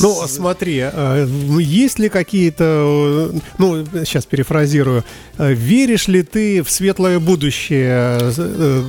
ну, 0.00 0.26
смотри, 0.26 0.80
э, 0.80 1.26
есть 1.60 1.98
ли 1.98 2.08
какие-то, 2.08 3.30
э, 3.34 3.38
ну, 3.58 3.84
сейчас 4.04 4.26
перефразирую, 4.26 5.04
э, 5.38 5.52
веришь 5.52 6.08
ли 6.08 6.22
ты 6.22 6.62
в 6.62 6.70
светлое 6.70 7.18
будущее 7.18 8.32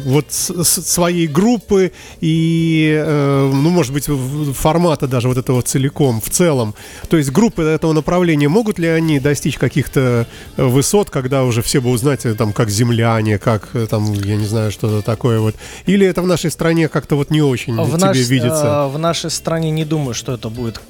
вот 0.05 0.25
своей 0.31 1.27
группы 1.27 1.91
и, 2.21 3.03
ну, 3.05 3.69
может 3.69 3.93
быть, 3.93 4.07
формата 4.55 5.07
даже 5.07 5.27
вот 5.27 5.37
этого 5.37 5.61
целиком, 5.61 6.21
в 6.21 6.29
целом? 6.29 6.75
То 7.09 7.17
есть 7.17 7.31
группы 7.31 7.63
этого 7.63 7.93
направления, 7.93 8.49
могут 8.49 8.79
ли 8.79 8.87
они 8.87 9.19
достичь 9.19 9.57
каких-то 9.57 10.27
высот, 10.57 11.09
когда 11.09 11.43
уже 11.43 11.61
все 11.61 11.81
бы 11.81 11.89
узнать, 11.89 12.25
там, 12.37 12.53
как 12.53 12.69
земляне, 12.69 13.37
как, 13.37 13.69
там, 13.89 14.13
я 14.13 14.35
не 14.35 14.45
знаю, 14.45 14.71
что-то 14.71 15.01
такое 15.01 15.39
вот? 15.39 15.55
Или 15.85 16.05
это 16.05 16.21
в 16.21 16.27
нашей 16.27 16.51
стране 16.51 16.87
как-то 16.87 17.15
вот 17.15 17.29
не 17.29 17.41
очень 17.41 17.75
в 17.75 17.87
тебе 17.87 17.97
наш, 17.97 18.17
видится? 18.17 18.87
В 18.87 18.97
нашей 18.97 19.29
стране 19.29 19.71
не 19.71 19.85
думаю, 19.85 20.13
что 20.13 20.33
это 20.33 20.49
будет 20.49 20.82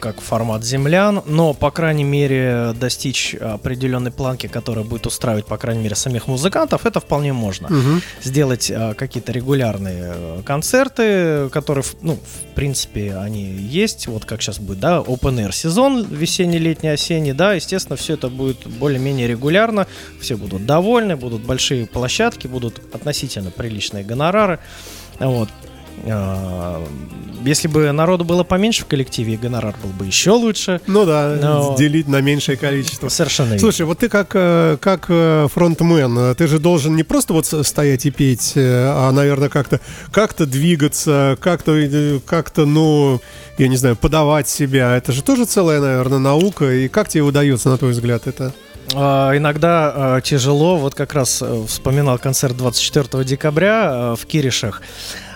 как 0.00 0.20
формат 0.20 0.64
землян, 0.64 1.22
но, 1.26 1.54
по 1.54 1.70
крайней 1.70 2.04
мере, 2.04 2.74
достичь 2.78 3.34
определенной 3.34 4.10
планки, 4.10 4.46
которая 4.46 4.84
будет 4.84 5.06
устраивать, 5.06 5.46
по 5.46 5.56
крайней 5.56 5.82
мере, 5.82 5.94
самих 5.94 6.26
музыкантов, 6.26 6.86
это 6.86 7.00
вполне 7.00 7.32
можно. 7.32 7.68
Угу. 7.68 8.00
Сделать 8.22 8.70
а, 8.70 8.94
какие-то 8.94 9.32
регулярные 9.32 10.12
э, 10.14 10.42
концерты, 10.44 11.48
которые, 11.50 11.84
ну, 12.00 12.14
в 12.14 12.54
принципе, 12.54 13.16
они 13.16 13.44
есть, 13.44 14.06
вот 14.06 14.24
как 14.24 14.42
сейчас 14.42 14.58
будет, 14.58 14.80
да, 14.80 14.98
open 14.98 15.36
air 15.36 15.52
сезон 15.52 16.04
весенний, 16.04 16.58
летний, 16.58 16.90
осенний, 16.90 17.32
да, 17.32 17.54
естественно, 17.54 17.96
все 17.96 18.14
это 18.14 18.28
будет 18.28 18.66
более-менее 18.66 19.26
регулярно, 19.26 19.86
все 20.20 20.36
будут 20.36 20.66
довольны, 20.66 21.16
будут 21.16 21.42
большие 21.42 21.86
площадки, 21.86 22.46
будут 22.46 22.80
относительно 22.94 23.50
приличные 23.50 24.04
гонорары, 24.04 24.58
вот, 25.18 25.48
если 27.44 27.68
бы 27.68 27.92
народу 27.92 28.24
было 28.24 28.42
поменьше 28.42 28.82
в 28.82 28.86
коллективе, 28.86 29.36
гонорар 29.36 29.74
был 29.82 29.90
бы 29.90 30.06
еще 30.06 30.30
лучше. 30.30 30.80
Ну 30.86 31.04
да, 31.04 31.36
но... 31.40 31.76
делить 31.76 32.08
на 32.08 32.20
меньшее 32.20 32.56
количество. 32.56 33.08
Совершенно 33.08 33.58
Слушай, 33.58 33.86
вот 33.86 33.98
ты 33.98 34.08
как, 34.08 34.30
э, 34.34 34.76
как 34.80 35.06
э, 35.08 35.48
фронтмен, 35.52 36.18
э, 36.18 36.34
ты 36.34 36.46
же 36.46 36.58
должен 36.58 36.96
не 36.96 37.02
просто 37.02 37.34
вот 37.34 37.46
стоять 37.46 38.06
и 38.06 38.10
петь, 38.10 38.54
а, 38.56 39.10
наверное, 39.12 39.48
как-то 39.48 39.80
как 40.10 40.34
двигаться, 40.34 41.36
как-то, 41.40 42.20
как-то, 42.26 42.66
ну, 42.66 43.20
я 43.58 43.68
не 43.68 43.76
знаю, 43.76 43.96
подавать 43.96 44.48
себя. 44.48 44.96
Это 44.96 45.12
же 45.12 45.22
тоже 45.22 45.44
целая, 45.44 45.80
наверное, 45.80 46.18
наука. 46.18 46.72
И 46.72 46.88
как 46.88 47.08
тебе 47.08 47.22
удается, 47.22 47.68
на 47.68 47.78
твой 47.78 47.92
взгляд, 47.92 48.26
это? 48.26 48.52
А, 48.94 49.36
иногда 49.36 50.20
тяжело. 50.24 50.76
Вот 50.76 50.94
как 50.94 51.14
раз 51.14 51.42
вспоминал 51.68 52.18
концерт 52.18 52.56
24 52.56 53.24
декабря 53.24 54.14
в 54.16 54.26
Киришах. 54.26 54.82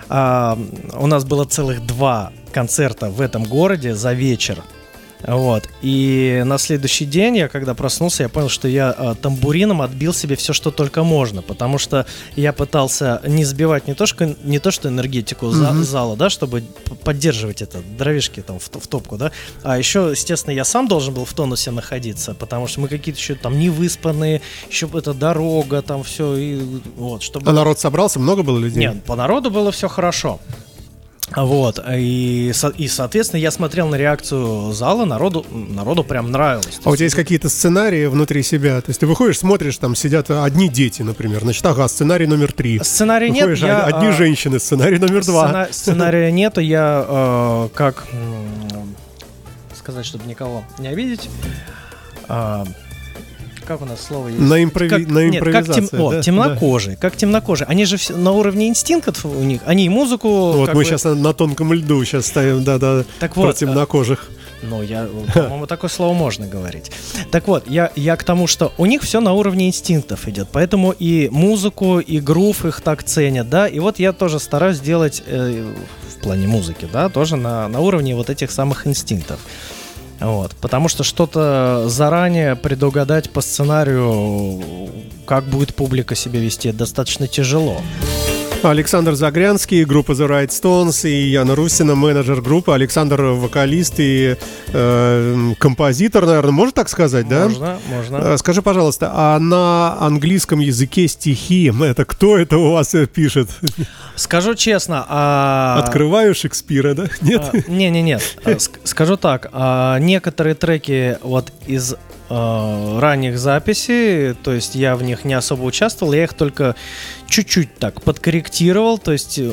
А, 0.09 0.57
у 0.93 1.07
нас 1.07 1.23
было 1.23 1.45
целых 1.45 1.85
два 1.85 2.31
концерта 2.51 3.09
в 3.09 3.21
этом 3.21 3.43
городе 3.43 3.93
за 3.93 4.13
вечер. 4.13 4.63
Вот. 5.23 5.67
И 5.81 6.41
на 6.45 6.57
следующий 6.57 7.05
день 7.05 7.37
я, 7.37 7.49
когда 7.49 7.73
проснулся, 7.73 8.23
я 8.23 8.29
понял, 8.29 8.49
что 8.49 8.67
я 8.67 8.95
э, 8.97 9.15
тамбурином 9.21 9.81
отбил 9.81 10.13
себе 10.13 10.35
все, 10.35 10.53
что 10.53 10.71
только 10.71 11.03
можно. 11.03 11.41
Потому 11.41 11.77
что 11.77 12.05
я 12.35 12.53
пытался 12.53 13.21
не 13.25 13.43
сбивать 13.43 13.87
не 13.87 13.93
то, 13.93 14.05
что, 14.05 14.35
не 14.43 14.59
то, 14.59 14.71
что 14.71 14.89
энергетику 14.89 15.47
mm-hmm. 15.47 15.83
зала, 15.83 16.15
да, 16.15 16.29
чтобы 16.29 16.63
поддерживать 17.03 17.61
это, 17.61 17.81
дровишки 17.97 18.41
там 18.41 18.59
в, 18.59 18.69
в 18.69 18.87
топку, 18.87 19.17
да. 19.17 19.31
А 19.63 19.77
еще, 19.77 20.09
естественно, 20.11 20.53
я 20.53 20.63
сам 20.63 20.87
должен 20.87 21.13
был 21.13 21.25
в 21.25 21.33
тонусе 21.33 21.71
находиться, 21.71 22.33
потому 22.33 22.67
что 22.67 22.81
мы 22.81 22.87
какие-то 22.87 23.19
еще 23.19 23.35
там 23.35 23.59
невыспанные, 23.59 24.41
еще 24.69 24.89
это 24.93 25.13
дорога, 25.13 25.81
там 25.81 26.03
все. 26.03 26.35
И, 26.35 26.61
вот, 26.95 27.23
чтобы... 27.23 27.49
А 27.49 27.53
народ 27.53 27.79
собрался? 27.79 28.19
Много 28.19 28.43
было 28.43 28.57
людей? 28.57 28.79
Нет, 28.79 29.03
по 29.03 29.15
народу 29.15 29.51
было 29.51 29.71
все 29.71 29.87
хорошо. 29.87 30.39
Вот, 31.35 31.79
и, 31.95 32.51
и, 32.77 32.87
соответственно, 32.87 33.39
я 33.39 33.51
смотрел 33.51 33.87
на 33.87 33.95
реакцию 33.95 34.71
зала, 34.73 35.05
народу, 35.05 35.45
народу 35.51 36.03
прям 36.03 36.31
нравилось. 36.31 36.79
А 36.83 36.89
у 36.89 36.95
тебя 36.95 37.05
есть 37.05 37.15
какие-то 37.15 37.49
сценарии 37.49 38.07
внутри 38.07 38.41
себя? 38.43 38.81
То 38.81 38.89
есть 38.89 38.99
ты 38.99 39.05
выходишь, 39.05 39.39
смотришь, 39.39 39.77
там 39.77 39.95
сидят 39.95 40.31
одни 40.31 40.69
дети, 40.69 41.01
например, 41.01 41.41
значит, 41.41 41.65
ага, 41.65 41.87
сценарий 41.87 42.25
номер 42.25 42.51
три. 42.51 42.79
Сценарий 42.79 43.29
выходишь, 43.29 43.61
нет, 43.61 43.69
я... 43.69 43.83
Одни 43.83 44.07
а, 44.07 44.11
женщины, 44.11 44.59
сценарий 44.59 44.97
номер 44.97 45.23
два. 45.23 45.47
Сцена, 45.47 45.67
сценария 45.71 46.31
нету, 46.31 46.61
я 46.61 47.05
э, 47.07 47.69
как... 47.75 48.07
Сказать, 49.75 50.05
чтобы 50.05 50.25
никого 50.25 50.63
не 50.79 50.87
обидеть... 50.87 51.29
Э, 52.27 52.65
как 53.69 53.83
у 53.83 53.85
нас 53.85 54.01
слово 54.01 54.29
есть? 54.29 54.39
На, 54.39 54.63
импрови... 54.63 54.89
как, 54.89 55.07
на 55.07 55.29
импровизации. 55.29 55.81
Нет, 55.81 55.91
как 55.91 55.99
тем... 55.99 56.01
О, 56.01 56.21
темнокожие, 56.23 56.95
да. 56.95 57.01
как 57.01 57.15
темнокожие. 57.15 57.67
Они 57.67 57.85
же 57.85 57.97
все 57.97 58.17
на 58.17 58.31
уровне 58.31 58.67
инстинктов 58.67 59.25
у 59.25 59.43
них, 59.43 59.61
они 59.63 59.85
и 59.85 59.89
музыку... 59.89 60.53
Вот 60.53 60.69
мы 60.69 60.73
бы... 60.73 60.85
сейчас 60.85 61.03
на 61.03 61.33
тонком 61.33 61.71
льду 61.71 62.03
сейчас 62.03 62.25
ставим, 62.25 62.63
да-да, 62.63 63.03
так 63.19 63.35
про 63.35 63.41
вот, 63.41 63.55
а, 63.55 63.59
темнокожих. 63.59 64.31
Ну, 64.63 64.81
я, 64.81 65.07
по-моему, 65.35 65.67
такое 65.67 65.91
слово 65.91 66.15
можно 66.15 66.47
говорить. 66.47 66.91
Так 67.29 67.47
вот, 67.47 67.67
я, 67.67 67.91
я 67.95 68.15
к 68.15 68.23
тому, 68.23 68.47
что 68.47 68.73
у 68.79 68.87
них 68.87 69.03
все 69.03 69.19
на 69.19 69.33
уровне 69.33 69.67
инстинктов 69.67 70.27
идет, 70.27 70.47
поэтому 70.51 70.91
и 70.97 71.29
музыку, 71.29 71.99
и 71.99 72.19
грув 72.19 72.65
их 72.65 72.81
так 72.81 73.03
ценят, 73.03 73.49
да, 73.49 73.67
и 73.67 73.77
вот 73.77 73.99
я 73.99 74.13
тоже 74.13 74.39
стараюсь 74.39 74.77
сделать 74.77 75.21
э, 75.27 75.75
в 76.09 76.23
плане 76.23 76.47
музыки, 76.47 76.87
да, 76.91 77.09
тоже 77.09 77.35
на, 77.35 77.67
на 77.67 77.81
уровне 77.81 78.15
вот 78.15 78.31
этих 78.31 78.49
самых 78.49 78.87
инстинктов. 78.87 79.39
Вот, 80.19 80.55
потому 80.59 80.89
что 80.89 81.03
что-то 81.03 81.85
заранее 81.87 82.55
предугадать 82.55 83.29
по 83.29 83.41
сценарию, 83.41 84.61
как 85.25 85.45
будет 85.45 85.75
публика 85.75 86.15
себя 86.15 86.39
вести, 86.39 86.71
достаточно 86.71 87.27
тяжело. 87.27 87.81
Александр 88.61 89.15
Загрянский, 89.15 89.85
группа 89.85 90.11
The 90.11 90.27
Right 90.27 90.49
Stones 90.49 91.09
и 91.09 91.29
Яна 91.29 91.55
Русина, 91.55 91.95
менеджер 91.95 92.41
группы. 92.41 92.73
Александр 92.73 93.21
вокалист 93.21 93.95
и 93.99 94.35
э, 94.67 95.53
композитор, 95.57 96.25
наверное, 96.25 96.51
можно 96.51 96.73
так 96.73 96.89
сказать, 96.89 97.27
да? 97.27 97.45
Можно, 97.45 97.79
можно. 97.87 98.17
Э, 98.17 98.37
скажи, 98.37 98.61
пожалуйста, 98.61 99.11
а 99.13 99.39
на 99.39 99.97
английском 99.99 100.59
языке 100.59 101.07
стихи, 101.07 101.71
это 101.81 102.03
кто 102.03 102.37
это 102.37 102.57
у 102.57 102.73
вас 102.73 102.93
пишет? 103.13 103.49
Скажу 104.15 104.55
честно. 104.55 105.05
А... 105.07 105.81
Открываю 105.81 106.35
Шекспира, 106.35 106.93
да? 106.93 107.07
Нет? 107.21 107.41
А, 107.53 107.71
не, 107.71 107.89
не, 107.89 108.01
нет. 108.01 108.37
А, 108.43 108.57
скажу 108.83 109.15
так. 109.15 109.49
А, 109.53 109.97
некоторые 109.99 110.55
треки 110.55 111.17
вот 111.23 111.53
из 111.65 111.95
а, 112.29 112.99
ранних 112.99 113.39
записей, 113.39 114.33
то 114.33 114.53
есть 114.53 114.75
я 114.75 114.95
в 114.95 115.03
них 115.03 115.25
не 115.25 115.33
особо 115.33 115.63
участвовал, 115.63 116.13
я 116.13 116.25
их 116.25 116.33
только 116.33 116.75
чуть-чуть 117.29 117.75
так 117.77 118.01
подкорректировал, 118.01 118.97
то 118.97 119.11
есть 119.11 119.39
э, 119.39 119.51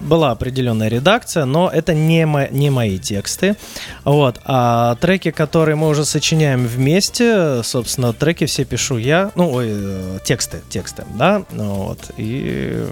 была 0.00 0.30
определенная 0.30 0.88
редакция, 0.88 1.44
но 1.44 1.68
это 1.72 1.94
не, 1.94 2.26
мо- 2.26 2.48
не 2.50 2.70
мои 2.70 2.98
тексты. 2.98 3.56
Вот. 4.04 4.40
А 4.44 4.96
треки, 4.96 5.30
которые 5.30 5.76
мы 5.76 5.88
уже 5.88 6.04
сочиняем 6.04 6.66
вместе, 6.66 7.62
собственно, 7.62 8.12
треки 8.12 8.46
все 8.46 8.64
пишу 8.64 8.98
я, 8.98 9.30
ну, 9.34 9.50
ой, 9.52 9.66
э, 9.70 10.18
тексты, 10.24 10.60
тексты, 10.68 11.04
да, 11.14 11.42
вот. 11.50 11.98
И 12.16 12.86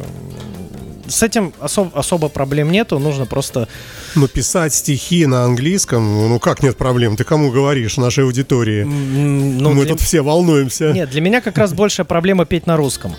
с 1.09 1.23
этим 1.23 1.55
особ- 1.61 1.91
особо 1.95 2.29
проблем 2.29 2.71
нету, 2.71 2.99
нужно 2.99 3.25
просто... 3.27 3.69
Ну, 4.15 4.29
писать 4.29 4.75
стихи 4.75 5.25
на 5.27 5.45
английском, 5.45 6.29
ну 6.29 6.39
как 6.39 6.63
нет 6.63 6.77
проблем? 6.77 7.17
Ты 7.17 7.25
кому 7.25 7.51
говоришь, 7.51 7.97
нашей 7.97 8.25
аудитории? 8.25 8.85
Ну, 8.85 9.73
Мы 9.73 9.85
для... 9.85 9.95
тут 9.95 10.03
все 10.03 10.21
волнуемся. 10.21 10.93
Нет, 10.93 11.11
для 11.11 11.21
меня 11.21 11.41
как 11.41 11.57
раз 11.57 11.73
большая 11.73 12.05
проблема 12.05 12.45
петь 12.45 12.67
на 12.67 12.77
русском. 12.77 13.15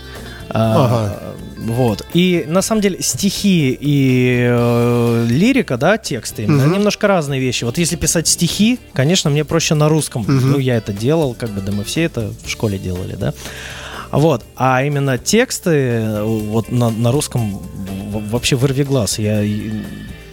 А, 0.50 0.84
ага. 0.84 1.18
Вот. 1.56 2.06
И 2.14 2.44
на 2.48 2.62
самом 2.62 2.80
деле 2.80 3.02
стихи 3.02 3.76
и 3.78 4.46
э, 4.48 5.26
лирика, 5.28 5.76
да, 5.76 5.98
тексты, 5.98 6.44
угу. 6.44 6.52
немножко 6.52 7.06
разные 7.06 7.40
вещи. 7.40 7.64
Вот 7.64 7.78
если 7.78 7.96
писать 7.96 8.28
стихи, 8.28 8.78
конечно, 8.92 9.30
мне 9.30 9.44
проще 9.44 9.74
на 9.74 9.88
русском. 9.88 10.22
Угу. 10.22 10.30
Ну, 10.30 10.58
я 10.58 10.76
это 10.76 10.92
делал, 10.92 11.34
как 11.34 11.50
бы, 11.50 11.60
да 11.60 11.72
мы 11.72 11.84
все 11.84 12.02
это 12.02 12.32
в 12.44 12.48
школе 12.48 12.78
делали, 12.78 13.14
да. 13.14 13.34
Вот. 14.10 14.44
А 14.56 14.82
именно 14.82 15.18
тексты 15.18 15.70
э, 15.70 16.22
вот 16.22 16.72
на, 16.72 16.90
на 16.90 17.12
русском 17.12 17.62
вообще 18.30 18.56
вырви 18.56 18.82
глаз. 18.82 19.18
Я 19.18 19.44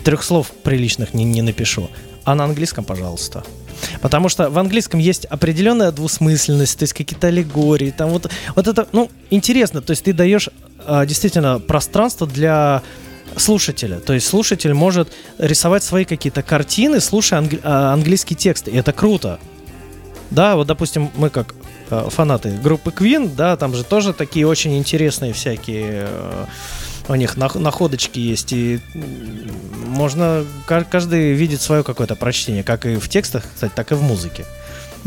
трех 0.03 0.23
слов 0.23 0.51
приличных 0.63 1.13
не, 1.13 1.25
не 1.25 1.41
напишу. 1.41 1.89
А 2.23 2.35
на 2.35 2.45
английском, 2.45 2.85
пожалуйста. 2.85 3.43
Потому 4.01 4.29
что 4.29 4.49
в 4.49 4.57
английском 4.57 4.99
есть 4.99 5.25
определенная 5.25 5.91
двусмысленность, 5.91 6.77
то 6.79 6.83
есть 6.83 6.93
какие-то 6.93 7.27
аллегории. 7.27 7.91
Там 7.91 8.09
вот, 8.09 8.29
вот 8.55 8.67
это, 8.67 8.87
ну, 8.91 9.09
интересно. 9.29 9.81
То 9.81 9.91
есть 9.91 10.03
ты 10.03 10.13
даешь 10.13 10.49
а, 10.85 11.05
действительно 11.05 11.59
пространство 11.59 12.27
для 12.27 12.81
слушателя. 13.35 13.99
То 13.99 14.13
есть 14.13 14.27
слушатель 14.27 14.73
может 14.73 15.11
рисовать 15.37 15.83
свои 15.83 16.05
какие-то 16.05 16.41
картины, 16.43 16.99
слушая 16.99 17.41
англи- 17.41 17.61
а, 17.63 17.93
английский 17.93 18.35
текст. 18.35 18.67
И 18.67 18.75
это 18.75 18.93
круто. 18.93 19.39
Да, 20.31 20.55
вот, 20.55 20.67
допустим, 20.67 21.09
мы 21.15 21.29
как 21.29 21.55
э, 21.89 22.09
фанаты 22.09 22.57
группы 22.61 22.91
Queen, 22.91 23.33
да, 23.33 23.55
там 23.55 23.73
же 23.73 23.85
тоже 23.85 24.11
такие 24.13 24.45
очень 24.45 24.77
интересные 24.77 25.31
всякие 25.31 26.07
э, 26.09 26.45
у 27.09 27.15
них 27.15 27.37
нах- 27.37 27.57
находочки 27.57 28.19
есть, 28.19 28.51
и 28.53 28.79
можно, 29.85 30.45
ка- 30.65 30.83
каждый 30.89 31.33
видит 31.33 31.61
свое 31.61 31.83
какое-то 31.83 32.15
прочтение, 32.15 32.63
как 32.63 32.85
и 32.85 32.95
в 32.97 33.07
текстах, 33.09 33.43
кстати, 33.53 33.71
так 33.75 33.91
и 33.91 33.95
в 33.95 34.01
музыке. 34.01 34.45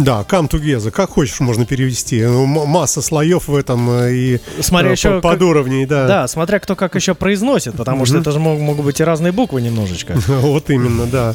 Да, 0.00 0.24
come 0.26 0.48
together, 0.48 0.90
как 0.90 1.10
хочешь 1.10 1.38
можно 1.40 1.66
перевести. 1.66 2.24
Ну, 2.24 2.46
Масса 2.46 3.02
слоев 3.02 3.48
в 3.48 3.54
этом 3.54 3.88
э, 3.90 4.12
и 4.14 4.40
Смотря 4.60 4.88
э, 4.88 4.92
еще 4.92 5.10
по- 5.16 5.20
под 5.30 5.38
как- 5.40 5.48
уровней, 5.48 5.84
да. 5.84 6.06
Да, 6.06 6.28
смотря 6.28 6.58
кто 6.58 6.74
как 6.74 6.94
еще 6.94 7.14
произносит, 7.14 7.74
потому 7.74 8.06
что 8.06 8.14
Мгм. 8.14 8.22
это 8.22 8.32
же 8.32 8.38
мог- 8.38 8.58
могут 8.60 8.86
быть 8.86 8.98
и 9.00 9.04
разные 9.04 9.32
буквы 9.32 9.60
немножечко. 9.60 10.14
Вот 10.28 10.70
именно, 10.70 11.04
да. 11.06 11.34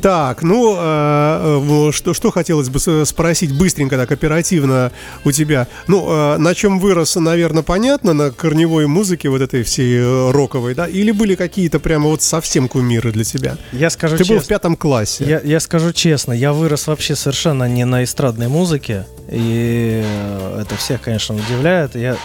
Так, 0.00 0.42
ну, 0.42 0.74
э, 0.78 1.88
э, 1.88 1.92
что, 1.92 2.14
что 2.14 2.30
хотелось 2.30 2.70
бы 2.70 2.78
спросить 3.04 3.52
быстренько, 3.52 3.96
так 3.98 4.10
оперативно 4.10 4.90
у 5.24 5.30
тебя. 5.32 5.66
Ну, 5.86 6.06
э, 6.10 6.38
на 6.38 6.54
чем 6.54 6.78
вырос, 6.80 7.16
наверное, 7.16 7.62
понятно, 7.62 8.14
на 8.14 8.30
корневой 8.30 8.86
музыке 8.86 9.28
вот 9.28 9.42
этой 9.42 9.62
всей 9.64 10.00
роковой, 10.32 10.74
да? 10.74 10.86
Или 10.86 11.10
были 11.10 11.34
какие-то 11.34 11.78
прямо 11.78 12.08
вот 12.08 12.22
совсем 12.22 12.68
кумиры 12.68 13.12
для 13.12 13.24
тебя? 13.24 13.58
Я 13.72 13.90
скажу 13.90 14.16
Ты 14.16 14.24
был 14.24 14.36
в 14.36 14.38
честно, 14.40 14.48
пятом 14.48 14.76
классе. 14.76 15.24
я, 15.26 15.40
я 15.44 15.60
скажу 15.60 15.92
честно, 15.92 16.32
я 16.32 16.54
вырос 16.54 16.86
вообще 16.86 17.14
совершенно 17.14 17.68
не 17.68 17.84
на 17.84 17.97
эстрадной 18.04 18.48
музыке, 18.48 19.06
и 19.30 20.02
э, 20.04 20.60
это 20.62 20.76
всех, 20.76 21.02
конечно, 21.02 21.34
удивляет. 21.34 21.94
Я 21.94 22.16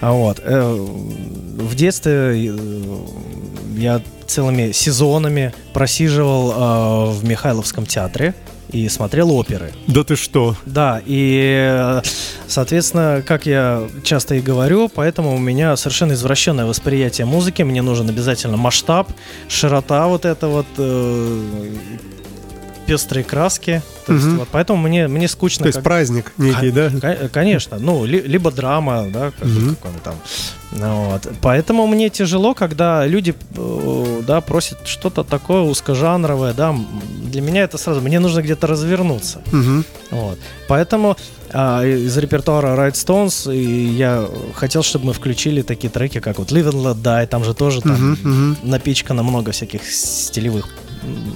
а 0.00 0.12
вот 0.12 0.40
э, 0.42 0.72
в 0.72 1.74
детстве 1.74 2.12
э, 2.12 2.98
я 3.76 4.02
целыми 4.26 4.72
сезонами 4.72 5.54
просиживал 5.72 7.12
в 7.12 7.24
Михайловском 7.24 7.86
театре 7.86 8.34
и 8.70 8.88
смотрел 8.88 9.30
оперы. 9.32 9.72
Да 9.86 10.04
ты 10.04 10.16
что? 10.16 10.56
Да, 10.66 11.00
и, 11.04 12.00
соответственно, 12.48 13.22
как 13.26 13.46
я 13.46 13.88
часто 14.02 14.34
и 14.34 14.40
говорю, 14.40 14.88
поэтому 14.88 15.34
у 15.34 15.38
меня 15.38 15.76
совершенно 15.76 16.12
извращенное 16.12 16.66
восприятие 16.66 17.26
музыки. 17.26 17.62
Мне 17.62 17.82
нужен 17.82 18.08
обязательно 18.08 18.56
масштаб, 18.56 19.10
широта 19.48 20.06
вот 20.08 20.24
это 20.24 20.48
вот, 20.48 20.66
э, 20.78 21.74
пестрые 22.86 23.24
краски. 23.24 23.82
То 24.06 24.12
есть, 24.14 24.26
Мгм. 24.26 24.38
вот, 24.38 24.48
поэтому 24.52 24.78
мне, 24.88 25.08
мне 25.08 25.28
скучно. 25.28 25.62
То 25.64 25.68
есть 25.68 25.76
как- 25.78 25.84
праздник 25.84 26.32
некий, 26.38 26.70
да? 26.70 26.90
Ко- 27.00 27.28
Конечно, 27.28 27.78
ну, 27.80 28.04
ли- 28.04 28.22
либо 28.22 28.50
драма, 28.50 29.06
да, 29.12 29.30
как, 29.30 29.48
он 29.48 29.76
там. 30.04 30.14
Ну, 30.72 31.10
вот. 31.10 31.26
Поэтому 31.40 31.86
мне 31.86 32.08
тяжело, 32.10 32.54
когда 32.54 33.06
люди, 33.06 33.34
э, 33.56 34.22
да, 34.26 34.40
просят 34.40 34.78
что-то 34.86 35.24
такое 35.24 35.62
узкожанровое, 35.62 36.52
да, 36.52 36.74
для 37.32 37.40
меня 37.40 37.62
это 37.62 37.78
сразу, 37.78 38.00
мне 38.00 38.20
нужно 38.20 38.42
где-то 38.42 38.66
развернуться. 38.66 39.40
Мгм. 39.52 39.84
Вот. 40.10 40.38
Поэтому 40.68 41.16
а, 41.52 41.84
из 41.84 42.16
репертуара 42.18 42.66
Right 42.76 42.92
Stones 42.94 43.54
и 43.54 43.86
я 43.96 44.28
хотел, 44.54 44.82
чтобы 44.82 45.06
мы 45.06 45.12
включили 45.12 45.62
такие 45.62 45.88
треки, 45.88 46.18
как 46.20 46.38
вот 46.38 46.50
Live 46.52 46.70
and 46.72 46.82
Let 46.82 46.96
Die, 47.02 47.26
там 47.28 47.44
же 47.44 47.54
тоже 47.54 47.80
там 47.80 47.92
Мгм, 47.92 48.18
мгм. 48.30 48.56
напичкано 48.64 49.22
много 49.22 49.52
всяких 49.52 49.80
стилевых 49.90 50.68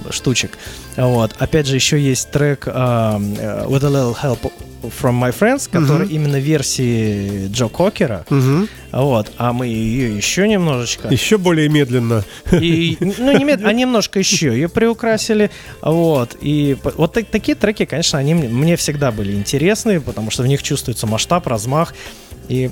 штучек. 0.09 0.57
Вот. 0.97 1.33
Опять 1.39 1.67
же, 1.67 1.75
еще 1.75 1.99
есть 1.99 2.31
трек 2.31 2.67
э, 2.67 2.71
With 2.71 3.83
a 3.85 3.89
Little 3.89 4.15
Help 4.21 4.51
from 4.83 5.19
My 5.21 5.31
Friends, 5.37 5.69
который 5.71 6.05
Мгм. 6.07 6.15
именно 6.15 6.35
версии 6.39 7.47
Джо 7.49 7.67
Кокера. 7.67 8.25
Мгм. 8.29 8.67
Вот. 8.91 9.31
А 9.37 9.53
мы 9.53 9.67
ее 9.67 10.15
еще 10.17 10.47
немножечко 10.47 11.07
Еще 11.09 11.37
более 11.37 11.69
медленно. 11.69 12.23
и, 12.51 12.97
ну, 12.99 13.37
не 13.37 13.43
мед- 13.45 13.61
а 13.63 13.71
немножко 13.73 14.19
еще 14.19 14.47
ее 14.47 14.69
приукрасили. 14.69 15.51
Вот. 15.81 16.35
И 16.41 16.77
вот 16.97 17.13
так- 17.13 17.27
такие 17.27 17.55
треки, 17.55 17.85
конечно, 17.85 18.17
они 18.19 18.33
мне, 18.33 18.75
всегда 18.75 19.11
были 19.11 19.33
интересны, 19.33 20.01
потому 20.01 20.31
что 20.31 20.43
в 20.43 20.47
них 20.47 20.63
чувствуется 20.63 21.05
масштаб, 21.07 21.45
размах. 21.47 21.93
И 22.49 22.71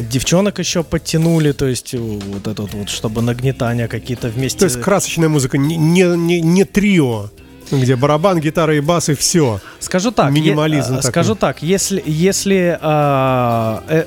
девчонок 0.00 0.58
еще 0.58 0.82
подтянули, 0.82 1.52
то 1.52 1.66
есть 1.66 1.94
у- 1.94 2.20
вот 2.20 2.46
это 2.46 2.62
вот, 2.62 2.88
чтобы 2.88 3.22
нагнетания 3.22 3.88
какие-то 3.88 4.28
вместе. 4.28 4.58
То 4.58 4.64
есть 4.66 4.80
красочная 4.80 5.28
музыка, 5.28 5.58
не, 5.58 5.76
не, 5.76 6.16
не, 6.16 6.40
трио, 6.64 7.30
где 7.70 7.96
барабан, 7.96 8.40
гитара 8.40 8.76
и 8.76 8.80
бас 8.80 9.08
и 9.08 9.14
все. 9.14 9.60
Скажу 9.80 10.10
так, 10.12 10.26
е- 10.26 10.32
Минимализм 10.32 10.94
а, 10.94 10.96
такой. 10.96 11.10
скажу 11.10 11.34
так, 11.34 11.62
если 11.62 12.02
если 12.06 12.78
а, 12.80 13.82
э, 13.88 14.04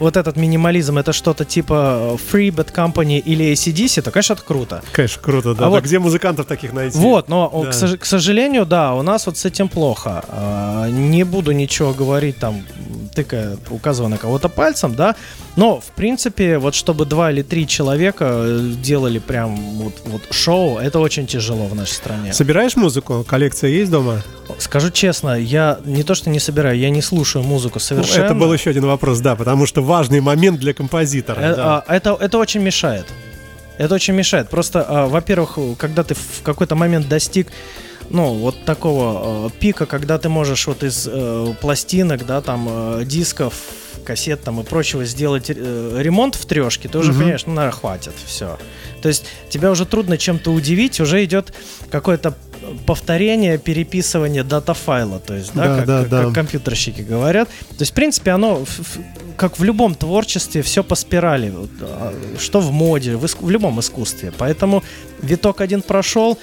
вот 0.00 0.16
этот 0.16 0.36
минимализм 0.36 0.98
это 0.98 1.12
что-то 1.12 1.44
типа 1.44 2.16
Free 2.32 2.50
Bad 2.50 2.72
Company 2.74 3.18
или 3.18 3.52
ACDC, 3.52 4.02
то, 4.02 4.10
конечно, 4.10 4.34
это 4.34 4.42
круто. 4.42 4.82
Конечно, 4.92 5.22
круто, 5.22 5.54
да. 5.54 5.66
А 5.66 5.68
вот- 5.70 5.84
где 5.84 5.98
музыкантов 5.98 6.46
таких 6.46 6.72
найти? 6.72 6.98
Вот, 6.98 7.28
но 7.28 7.50
Да. 7.64 7.70
к, 7.70 7.74
сож- 7.74 7.96
к 7.98 8.04
сожалению, 8.04 8.66
да, 8.66 8.94
у 8.94 9.02
нас 9.02 9.26
вот 9.26 9.36
с 9.38 9.44
этим 9.44 9.68
плохо. 9.68 10.24
А, 10.28 10.88
не 10.88 11.24
буду 11.24 11.52
ничего 11.52 11.92
говорить 11.94 12.38
там, 12.38 12.62
тыкая, 13.14 13.56
указывая 13.70 14.10
на 14.10 14.18
кого-то 14.18 14.48
пальцем, 14.48 14.94
да. 14.94 15.14
Но, 15.56 15.80
в 15.80 15.92
принципе, 15.92 16.58
вот 16.58 16.74
чтобы 16.74 17.06
два 17.06 17.30
или 17.30 17.42
три 17.42 17.66
человека 17.66 18.24
э, 18.24 18.72
делали 18.82 19.18
прям 19.18 19.54
вот, 19.54 19.94
вот 20.06 20.22
шоу, 20.30 20.78
это 20.78 20.98
очень 20.98 21.26
тяжело 21.26 21.66
в 21.66 21.74
нашей 21.74 21.92
стране. 21.92 22.32
Собираешь 22.32 22.76
музыку? 22.76 23.24
Коллекция 23.26 23.70
есть 23.70 23.90
дома? 23.90 24.22
Скажу 24.58 24.90
честно, 24.90 25.38
я 25.38 25.78
не 25.84 26.02
то 26.02 26.14
что 26.14 26.30
не 26.30 26.40
собираю, 26.40 26.76
я 26.78 26.90
не 26.90 27.02
слушаю 27.02 27.44
музыку 27.44 27.74
Ну, 27.76 27.80
совершенно. 27.80 28.24
это 28.24 28.34
был 28.34 28.52
еще 28.52 28.70
один 28.70 28.86
вопрос, 28.86 29.20
да, 29.20 29.36
потому 29.36 29.66
что 29.66 29.82
важный 29.82 30.20
момент 30.20 30.58
для 30.58 30.74
композитора. 30.74 31.40
Э, 31.40 31.54
да. 31.54 31.84
а, 31.86 31.94
это, 31.94 32.16
это 32.20 32.38
очень 32.38 32.60
мешает. 32.60 33.06
Это 33.78 33.94
очень 33.94 34.14
мешает. 34.14 34.48
Просто, 34.48 34.84
а, 34.86 35.06
во-первых, 35.06 35.58
когда 35.78 36.02
ты 36.02 36.14
в 36.14 36.42
какой-то 36.42 36.74
момент 36.74 37.08
достиг 37.08 37.48
ну, 38.10 38.34
вот 38.34 38.64
такого 38.64 39.48
э, 39.48 39.50
пика, 39.58 39.86
когда 39.86 40.18
ты 40.18 40.28
можешь 40.28 40.66
вот 40.66 40.82
из 40.82 41.08
э, 41.10 41.54
пластинок, 41.60 42.26
да, 42.26 42.40
там, 42.40 42.66
э, 42.70 43.04
дисков, 43.04 43.54
кассет 44.04 44.42
там 44.42 44.60
и 44.60 44.64
прочего 44.64 45.04
сделать 45.04 45.46
э, 45.48 45.96
ремонт 45.98 46.34
в 46.34 46.44
трешке, 46.46 46.88
ты 46.88 46.98
уже 46.98 47.10
Мгм. 47.10 47.18
понимаешь, 47.20 47.46
ну, 47.46 47.54
наверное, 47.54 47.78
хватит, 47.78 48.12
все. 48.26 48.58
То 49.02 49.08
есть 49.08 49.24
тебя 49.48 49.70
уже 49.70 49.86
трудно 49.86 50.18
чем-то 50.18 50.50
удивить, 50.52 51.00
уже 51.00 51.24
идет 51.24 51.52
какое-то 51.90 52.34
повторение, 52.86 53.58
переписывание 53.58 54.42
дата-файла, 54.42 55.20
то 55.20 55.34
есть, 55.34 55.52
да, 55.54 55.64
Да, 55.68 55.76
как, 55.76 55.86
да, 55.86 56.00
как- 56.00 56.08
да. 56.10 56.24
как 56.24 56.34
компьютерщики 56.34 57.02
говорят. 57.02 57.48
То 57.48 57.80
есть, 57.80 57.92
в 57.92 57.94
принципе, 57.94 58.30
оно, 58.32 58.64
как 59.36 59.58
в 59.58 59.64
любом 59.64 59.94
творчестве, 59.94 60.62
все 60.62 60.82
по 60.82 60.94
спирали, 60.94 61.52
а, 61.82 62.14
что 62.38 62.60
в 62.60 62.72
моде, 62.72 63.16
в, 63.16 63.24
иск- 63.24 63.42
в 63.42 63.50
любом 63.50 63.80
искусстве. 63.80 64.32
Поэтому 64.38 64.82
виток 65.22 65.60
один 65.60 65.82
прошел, 65.82 66.38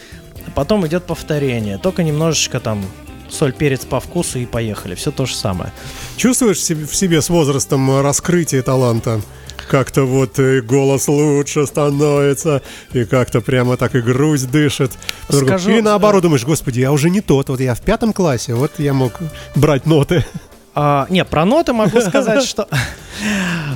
потом 0.52 0.86
идет 0.88 1.04
повторение, 1.06 1.78
только 1.78 2.04
немножечко 2.04 2.60
там 2.60 2.84
соль, 3.30 3.54
перец 3.54 3.86
по 3.86 4.00
вкусу 4.00 4.40
и 4.40 4.46
поехали. 4.46 4.96
Все 4.96 5.12
то 5.12 5.26
же 5.26 5.36
самое. 5.36 5.72
Чувствуешь 6.18 6.58
в 6.58 6.96
себе, 6.96 7.22
с 7.22 7.30
возрастом 7.30 7.90
э, 7.92 8.02
раскрытие 8.02 8.62
таланта? 8.62 9.22
Как-то 9.70 10.04
вот 10.04 10.38
и 10.40 10.60
голос 10.60 11.08
лучше 11.08 11.66
становится, 11.66 12.62
и 12.94 13.06
как-то 13.06 13.42
прямо 13.42 13.78
так 13.78 13.96
и 13.96 14.02
грудь 14.02 14.50
дышит. 14.52 14.92
Скажу, 15.30 15.72
и 15.72 15.76
э, 15.76 15.82
наоборот 15.82 16.24
думаешь, 16.24 16.44
господи, 16.44 16.80
я 16.82 16.92
уже 16.92 17.10
не 17.10 17.22
тот, 17.22 17.50
вот 17.50 17.60
я 17.60 17.74
в 17.74 17.82
пятом 17.82 18.12
классе, 18.12 18.54
вот 18.54 18.74
я 18.80 18.94
мог 18.94 19.14
брать 19.56 19.86
ноты. 19.86 20.26
А, 20.74 21.06
не, 21.10 21.26
про 21.26 21.46
ноты 21.46 21.74
могу 21.74 22.00
сказать, 22.02 22.44
что... 22.44 22.68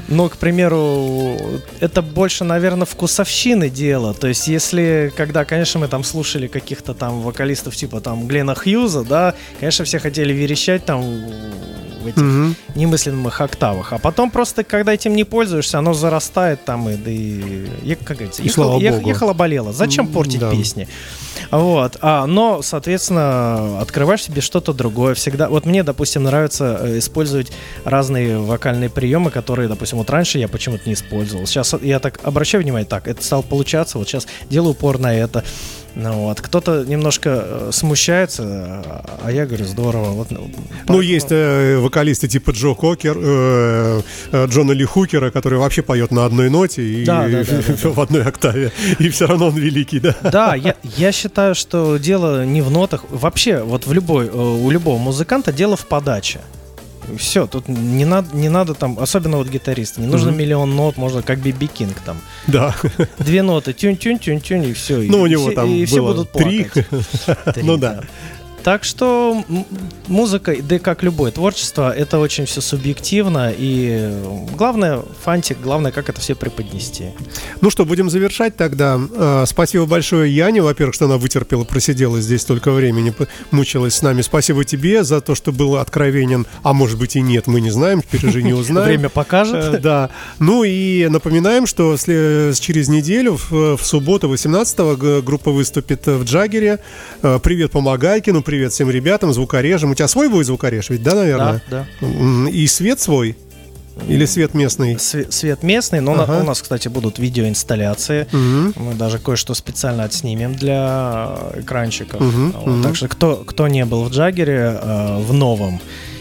Ну, 0.07 0.29
к 0.29 0.37
примеру, 0.37 1.37
это 1.79 2.01
больше, 2.01 2.43
наверное, 2.43 2.85
вкусовщины 2.85 3.69
дело. 3.69 4.13
То 4.13 4.27
есть, 4.27 4.47
если, 4.47 5.11
когда, 5.15 5.45
конечно, 5.45 5.79
мы 5.79 5.87
там 5.87 6.03
слушали 6.03 6.47
каких-то 6.47 6.93
там 6.93 7.21
вокалистов 7.21 7.75
типа 7.75 8.01
там 8.01 8.27
Глена 8.27 8.55
Хьюза, 8.55 9.03
да, 9.03 9.35
конечно, 9.59 9.83
все 9.83 9.99
хотели 9.99 10.33
верещать 10.33 10.85
там 10.85 11.03
в 12.05 12.07
этих 12.07 12.21
Мгм. 12.21 12.55
немыслимых 12.75 13.41
октавах. 13.41 13.91
А 13.93 13.97
потом 13.97 14.31
просто, 14.31 14.63
когда 14.63 14.93
этим 14.93 15.15
не 15.15 15.23
пользуешься, 15.23 15.79
оно 15.79 15.93
зарастает 15.93 16.63
там 16.65 16.89
и, 16.89 16.95
да 16.95 17.11
и 17.11 17.65
е- 17.83 17.95
как 17.97 18.17
говорится, 18.17 18.41
И 18.43 18.49
слава 18.49 18.73
богу. 18.79 19.07
ехала 19.09 19.33
болела. 19.33 19.73
Зачем 19.73 20.07
портить 20.07 20.39
да. 20.39 20.51
песни? 20.51 20.87
Вот. 21.51 21.97
А, 22.01 22.25
но, 22.25 22.61
соответственно, 22.61 23.79
открываешь 23.81 24.23
себе 24.23 24.41
что-то 24.41 24.73
другое. 24.73 25.13
Всегда. 25.15 25.49
Вот 25.49 25.65
мне, 25.65 25.83
допустим, 25.83 26.23
нравится 26.23 26.79
э, 26.81 26.97
использовать 26.99 27.51
разные 27.83 28.37
вокальные 28.39 28.89
приемы, 28.89 29.31
которые, 29.31 29.67
допустим, 29.67 29.97
вот 29.97 30.09
раньше 30.09 30.39
я 30.39 30.47
почему-то 30.47 30.83
не 30.87 30.93
использовал. 30.93 31.45
Сейчас 31.45 31.75
я 31.81 31.99
так 31.99 32.19
обращаю 32.23 32.63
внимание, 32.63 32.87
так, 32.87 33.07
это 33.07 33.23
стало 33.23 33.41
получаться, 33.41 33.97
вот 33.97 34.07
сейчас 34.07 34.27
делаю 34.49 34.71
упор 34.71 34.97
на 34.99 35.13
это. 35.13 35.43
Ну 35.97 36.11
вот, 36.25 36.41
кто-то 36.41 36.83
немножко 36.85 37.29
э, 37.45 37.69
смущается, 37.71 38.83
а 39.23 39.31
я 39.31 39.45
говорю, 39.45 39.65
здорово. 39.65 40.09
Вот, 40.11 40.27
ну, 40.89 40.99
есть 41.01 41.27
э, 41.31 41.77
вокалисты 41.95 42.27
типа 42.27 42.51
Джо 42.51 42.73
Кокер, 42.73 43.15
э, 43.17 44.01
э, 44.31 44.47
Джона 44.47 44.73
Ли 44.73 44.83
Хукера, 44.83 45.31
который 45.31 45.57
вообще 45.59 45.81
поет 45.81 46.11
на 46.11 46.25
одной 46.25 46.49
ноте 46.49 46.83
и 46.83 47.05
Да, 47.05 47.27
да, 47.27 47.43
да, 47.43 47.61
да, 47.83 47.89
в 47.89 47.99
одной 48.01 48.23
октаве, 48.23 48.71
и 48.99 49.09
все 49.09 49.27
равно 49.27 49.47
он 49.47 49.55
великий, 49.55 49.99
да? 49.99 50.15
Да, 50.21 50.55
я, 50.55 50.75
я 50.97 51.11
считаю, 51.13 51.55
что 51.55 51.97
дело 51.97 52.45
не 52.45 52.61
в 52.61 52.69
нотах. 52.69 53.05
Вообще, 53.09 53.61
вот 53.63 53.87
в 53.87 53.93
любой, 53.93 54.27
э, 54.27 54.29
у 54.37 54.69
любого 54.69 54.97
музыканта 54.97 55.53
дело 55.53 55.77
в 55.77 55.85
подаче. 55.85 56.39
Все, 57.17 57.45
тут 57.45 57.67
не 57.67 58.03
надо, 58.03 58.35
не 58.35 58.49
надо 58.49 58.73
там, 58.73 58.97
особенно 58.99 59.37
вот 59.37 59.47
гитарист, 59.47 59.99
не 59.99 60.07
нужно 60.07 60.31
Мгм. 60.31 60.39
миллион 60.39 60.75
нот, 60.75 60.97
можно 60.97 61.21
как 61.21 61.37
Биби 61.39 61.67
Кинг 61.67 61.95
там. 62.03 62.17
Да. 62.47 62.75
Две 63.19 63.43
ноты, 63.43 63.73
тюнь-тюнь-тюнь-тюнь, 63.73 64.63
и 64.69 64.73
все. 64.73 64.97
Ну, 64.97 65.21
у 65.21 65.27
него 65.27 65.51
там 65.51 65.69
и 65.69 65.85
все 65.85 65.97
было 65.97 66.13
будут 66.13 66.31
три. 66.31 66.63
плакать. 66.63 66.87
Три, 67.53 67.63
Ну 67.63 67.77
да. 67.77 68.01
Так 68.65 68.83
что 68.83 69.43
музыка, 70.07 70.55
да 70.59 70.77
и 70.77 70.79
как 70.79 71.03
любое 71.03 71.29
творчество, 71.31 71.91
это 71.95 72.17
очень 72.17 72.45
все 72.47 72.61
субъективно. 72.61 73.53
И 73.55 73.89
э, 73.91 74.23
главное, 74.57 75.03
фантик, 75.23 75.59
главное, 75.61 75.91
как 75.91 76.09
это 76.09 76.19
все 76.19 76.33
преподнести. 76.33 77.09
Ну 77.61 77.69
что, 77.69 77.85
будем 77.85 78.09
завершать 78.09 78.57
тогда. 78.57 78.99
Э, 79.15 79.43
Спасибо 79.45 79.85
большое 79.85 80.35
Яне, 80.35 80.63
во-первых, 80.63 80.95
что 80.95 81.05
она 81.05 81.17
вытерпела, 81.17 81.63
просидела 81.63 82.19
здесь 82.19 82.41
столько 82.41 82.71
времени, 82.71 83.13
мучилась 83.51 83.93
с 83.93 84.01
нами. 84.01 84.23
Спасибо 84.23 84.65
тебе 84.65 85.03
за 85.03 85.21
то, 85.21 85.35
что 85.35 85.51
был 85.51 85.75
откровенен, 85.75 86.47
а 86.63 86.73
может 86.73 86.97
быть 86.97 87.15
и 87.15 87.21
нет, 87.21 87.45
мы 87.45 87.61
не 87.61 87.69
знаем, 87.69 88.01
теперь 88.01 88.27
уже 88.27 88.41
не 88.41 88.53
узнаем. 88.61 88.87
Время 88.87 89.07
Э, 89.09 89.11
покажет. 89.11 89.79
Да. 89.79 90.09
Ну 90.39 90.63
и 90.63 91.05
напоминаем, 91.07 91.67
что 91.67 91.93
сле- 91.93 92.59
через 92.59 92.87
неделю, 92.87 93.37
в, 93.47 93.77
субботу 93.83 94.27
18-го, 94.33 94.95
г- 94.95 95.21
группа 95.21 95.51
выступит 95.51 96.07
в 96.07 96.23
Джаггере. 96.23 96.79
Э, 97.21 97.37
Привет 97.43 97.69
Помогайкину, 97.69 98.41
привет 98.41 98.54
всем 98.73 98.89
ребятам, 98.89 99.33
звукорежам. 99.33 99.91
У 99.91 99.95
тебя 99.95 100.07
свой 100.07 100.29
будет 100.29 100.45
звукореж 100.47 100.89
ведь, 100.89 101.03
да, 101.03 101.15
наверное? 101.15 101.61
Да, 101.69 101.85
да. 102.01 102.49
И 102.49 102.67
свет 102.67 102.99
свой? 102.99 103.35
Или 104.09 104.25
свет 104.25 104.53
местный? 104.53 104.95
Све- 104.95 105.31
Свет 105.31 105.63
местный, 105.63 106.01
но 106.01 106.15
на- 106.15 106.23
Ага. 106.23 106.39
у 106.41 106.43
нас, 106.43 106.61
кстати, 106.61 106.89
будут 106.89 107.17
видеоинсталляции. 107.17 108.27
Мгм. 108.33 108.73
Мы 108.75 108.93
даже 108.95 109.19
кое-что 109.19 109.53
специально 109.53 110.03
отснимем 110.03 110.53
для 110.55 111.37
экранчиков. 111.55 112.19
Мгм, 112.19 112.51
Вот, 112.51 112.67
мгм. 112.67 112.83
Так 112.83 112.95
что 112.97 113.07
кто, 113.07 113.35
кто 113.37 113.67
не 113.69 113.85
был 113.85 114.03
в 114.03 114.09
Джаггере, 114.11 114.79
э, 114.81 115.17
в 115.19 115.31
новом, 115.33 115.79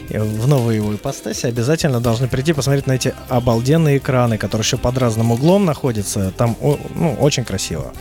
э, 0.09 0.23
в 0.23 0.47
новой 0.47 0.77
его 0.77 0.94
ипостаси, 0.94 1.47
обязательно 1.47 2.01
должны 2.01 2.29
прийти 2.29 2.53
посмотреть 2.53 2.87
на 2.87 2.92
эти 2.92 3.12
обалденные 3.29 3.99
экраны, 3.99 4.38
которые 4.38 4.64
еще 4.64 4.77
под 4.77 4.97
разным 4.99 5.33
углом 5.33 5.64
находятся. 5.64 6.33
Там 6.37 6.57
ну, 6.61 7.16
очень 7.18 7.44
красиво. 7.44 7.92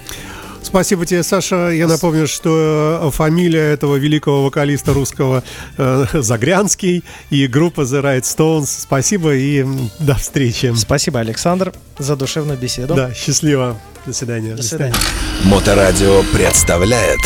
Спасибо 0.63 1.05
тебе, 1.05 1.23
Саша. 1.23 1.69
Я 1.69 1.87
напомню, 1.87 2.27
что 2.27 2.99
э, 3.03 3.11
фамилия 3.11 3.73
этого 3.73 3.97
великого 3.97 4.45
вокалиста 4.45 4.93
русского 4.93 5.43
э, 5.77 6.05
Загрянский 6.13 7.03
и 7.29 7.47
группа 7.47 7.81
The 7.81 8.01
Right 8.01 8.21
Stones. 8.21 8.65
Спасибо 8.65 9.33
и 9.35 9.65
до 9.99 10.15
встречи. 10.15 10.73
Спасибо, 10.75 11.19
Александр, 11.19 11.73
за 11.99 12.15
душевную 12.15 12.57
беседу. 12.57 12.95
Да, 12.95 13.13
счастливо. 13.13 13.77
До 14.05 14.13
свидания. 14.13 14.55
До 14.55 14.63
свидания. 14.63 14.95
Моторадио 15.43 16.23
представляет 16.33 17.19